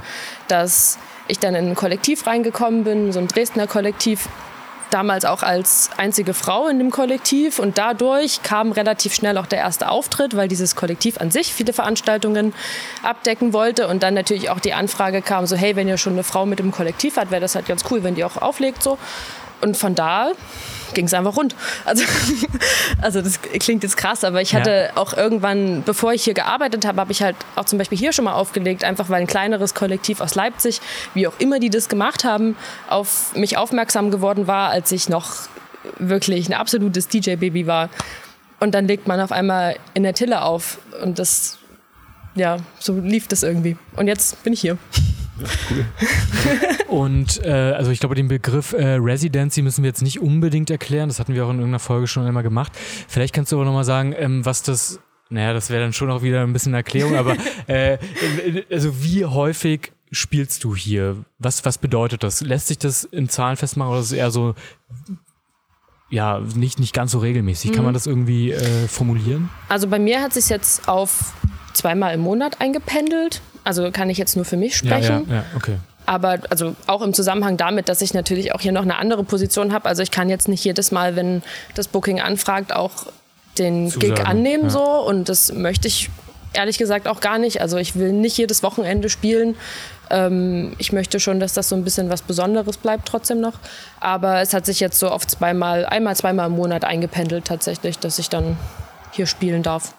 [0.49, 4.29] dass ich dann in ein Kollektiv reingekommen bin, so ein Dresdner Kollektiv,
[4.91, 9.59] damals auch als einzige Frau in dem Kollektiv und dadurch kam relativ schnell auch der
[9.59, 12.55] erste Auftritt, weil dieses Kollektiv an sich viele Veranstaltungen
[13.03, 16.25] abdecken wollte und dann natürlich auch die Anfrage kam, so hey, wenn ihr schon eine
[16.25, 18.99] Frau mit dem Kollektiv habt, wäre das halt ganz cool, wenn die auch auflegt so.
[19.61, 20.33] Und von da
[20.95, 21.55] ging es einfach rund.
[21.85, 22.05] Also,
[23.03, 27.01] also das klingt jetzt krass, aber ich hatte auch irgendwann, bevor ich hier gearbeitet habe,
[27.01, 30.21] habe ich halt auch zum Beispiel hier schon mal aufgelegt, einfach weil ein kleineres Kollektiv
[30.21, 30.81] aus Leipzig,
[31.15, 32.57] wie auch immer die das gemacht haben,
[32.89, 35.49] auf mich aufmerksam geworden war, als ich noch
[35.99, 37.89] wirklich ein absolutes DJ-Baby war.
[38.59, 41.59] Und dann legt man auf einmal in der Tille auf und das,
[42.35, 43.77] ja, so lief das irgendwie.
[43.97, 44.79] Und jetzt bin ich hier.
[46.89, 51.09] Und äh, also ich glaube, den Begriff äh, Residency müssen wir jetzt nicht unbedingt erklären.
[51.09, 52.73] Das hatten wir auch in irgendeiner Folge schon einmal gemacht.
[53.09, 56.23] Vielleicht kannst du aber nochmal sagen, ähm, was das, naja, das wäre dann schon auch
[56.23, 57.99] wieder ein bisschen eine Erklärung, aber äh,
[58.71, 61.17] also wie häufig spielst du hier?
[61.39, 62.41] Was, was bedeutet das?
[62.41, 64.55] Lässt sich das in Zahlen festmachen oder ist es eher so,
[66.09, 67.73] ja, nicht, nicht ganz so regelmäßig?
[67.73, 69.51] Kann man das irgendwie äh, formulieren?
[69.69, 71.35] Also bei mir hat sich jetzt auf
[71.73, 73.43] zweimal im Monat eingependelt.
[73.67, 75.27] Also kann ich jetzt nur für mich sprechen.
[75.29, 75.77] Ja, ja, ja, okay.
[76.07, 79.73] Aber also auch im Zusammenhang damit, dass ich natürlich auch hier noch eine andere Position
[79.73, 79.89] habe.
[79.89, 81.43] Also ich kann jetzt nicht jedes Mal, wenn
[81.75, 82.93] das Booking anfragt, auch
[83.59, 84.71] den Zusagen, Gig annehmen ja.
[84.71, 84.85] so.
[84.85, 86.11] Und das möchte ich
[86.53, 87.61] ehrlich gesagt auch gar nicht.
[87.61, 89.57] Also ich will nicht jedes Wochenende spielen.
[90.09, 93.55] Ähm, ich möchte schon, dass das so ein bisschen was Besonderes bleibt trotzdem noch.
[93.99, 98.21] Aber es hat sich jetzt so oft zweimal, einmal, zweimal im Monat eingependelt tatsächlich, dass
[98.21, 98.57] ich dann
[99.11, 99.95] hier spielen darf.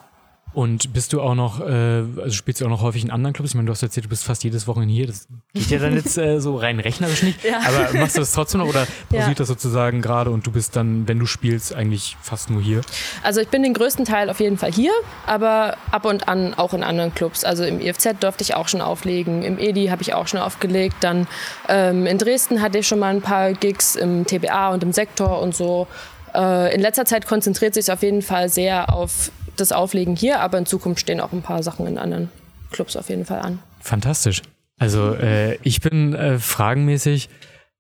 [0.58, 3.52] Und bist du auch noch, äh, also spielst du auch noch häufig in anderen Clubs?
[3.52, 5.06] Ich meine, du hast erzählt, du bist fast jedes Wochenende hier.
[5.06, 7.44] Das geht ja dann jetzt äh, so rein rechnerisch nicht.
[7.44, 7.60] Ja.
[7.60, 9.20] Aber machst du das trotzdem noch oder Ja.
[9.20, 12.82] pausiert das sozusagen gerade und du bist dann, wenn du spielst, eigentlich fast nur hier?
[13.22, 14.94] Also ich bin den größten Teil auf jeden Fall hier,
[15.28, 17.44] aber ab und an auch in anderen Clubs.
[17.44, 20.96] Also im IFZ durfte ich auch schon auflegen, im EDI habe ich auch schon aufgelegt.
[21.02, 21.28] Dann
[21.70, 25.40] ähm, in Dresden hatte ich schon mal ein paar Gigs im TBA und im Sektor
[25.40, 25.86] und so.
[26.34, 29.30] Äh, in letzter Zeit konzentriert sich auf jeden Fall sehr auf
[29.60, 32.30] das Auflegen hier, aber in Zukunft stehen auch ein paar Sachen in anderen
[32.72, 33.60] Clubs auf jeden Fall an.
[33.80, 34.42] Fantastisch.
[34.80, 37.30] Also äh, ich bin äh, fragenmäßig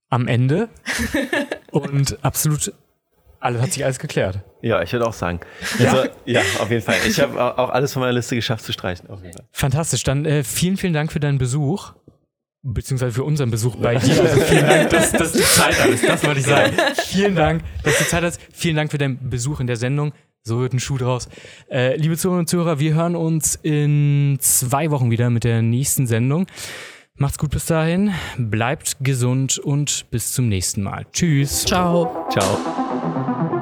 [0.09, 0.69] am Ende
[1.71, 2.73] und absolut,
[3.39, 4.39] alles hat sich alles geklärt.
[4.61, 5.39] Ja, ich würde auch sagen.
[5.79, 6.95] Also, ja, auf jeden Fall.
[7.07, 9.09] Ich habe auch alles von meiner Liste geschafft zu streichen.
[9.09, 9.45] Auf jeden Fall.
[9.51, 10.03] Fantastisch.
[10.03, 11.93] Dann äh, vielen, vielen Dank für deinen Besuch.
[12.63, 14.19] Beziehungsweise für unseren Besuch bei dir.
[14.21, 16.09] Also vielen Dank, dass, dass du Zeit hattest.
[16.09, 16.75] Das wollte ich sagen.
[17.05, 18.41] Vielen Dank, dass du Zeit hast.
[18.51, 20.13] Vielen Dank für deinen Besuch in der Sendung.
[20.47, 21.27] So wird ein Schuh draus.
[21.69, 26.07] Äh, liebe Zuhörerinnen und Zuhörer, wir hören uns in zwei Wochen wieder mit der nächsten
[26.07, 26.47] Sendung.
[27.15, 31.05] Macht's gut bis dahin, bleibt gesund und bis zum nächsten Mal.
[31.11, 31.65] Tschüss.
[31.65, 32.27] Ciao.
[32.29, 33.56] Ciao.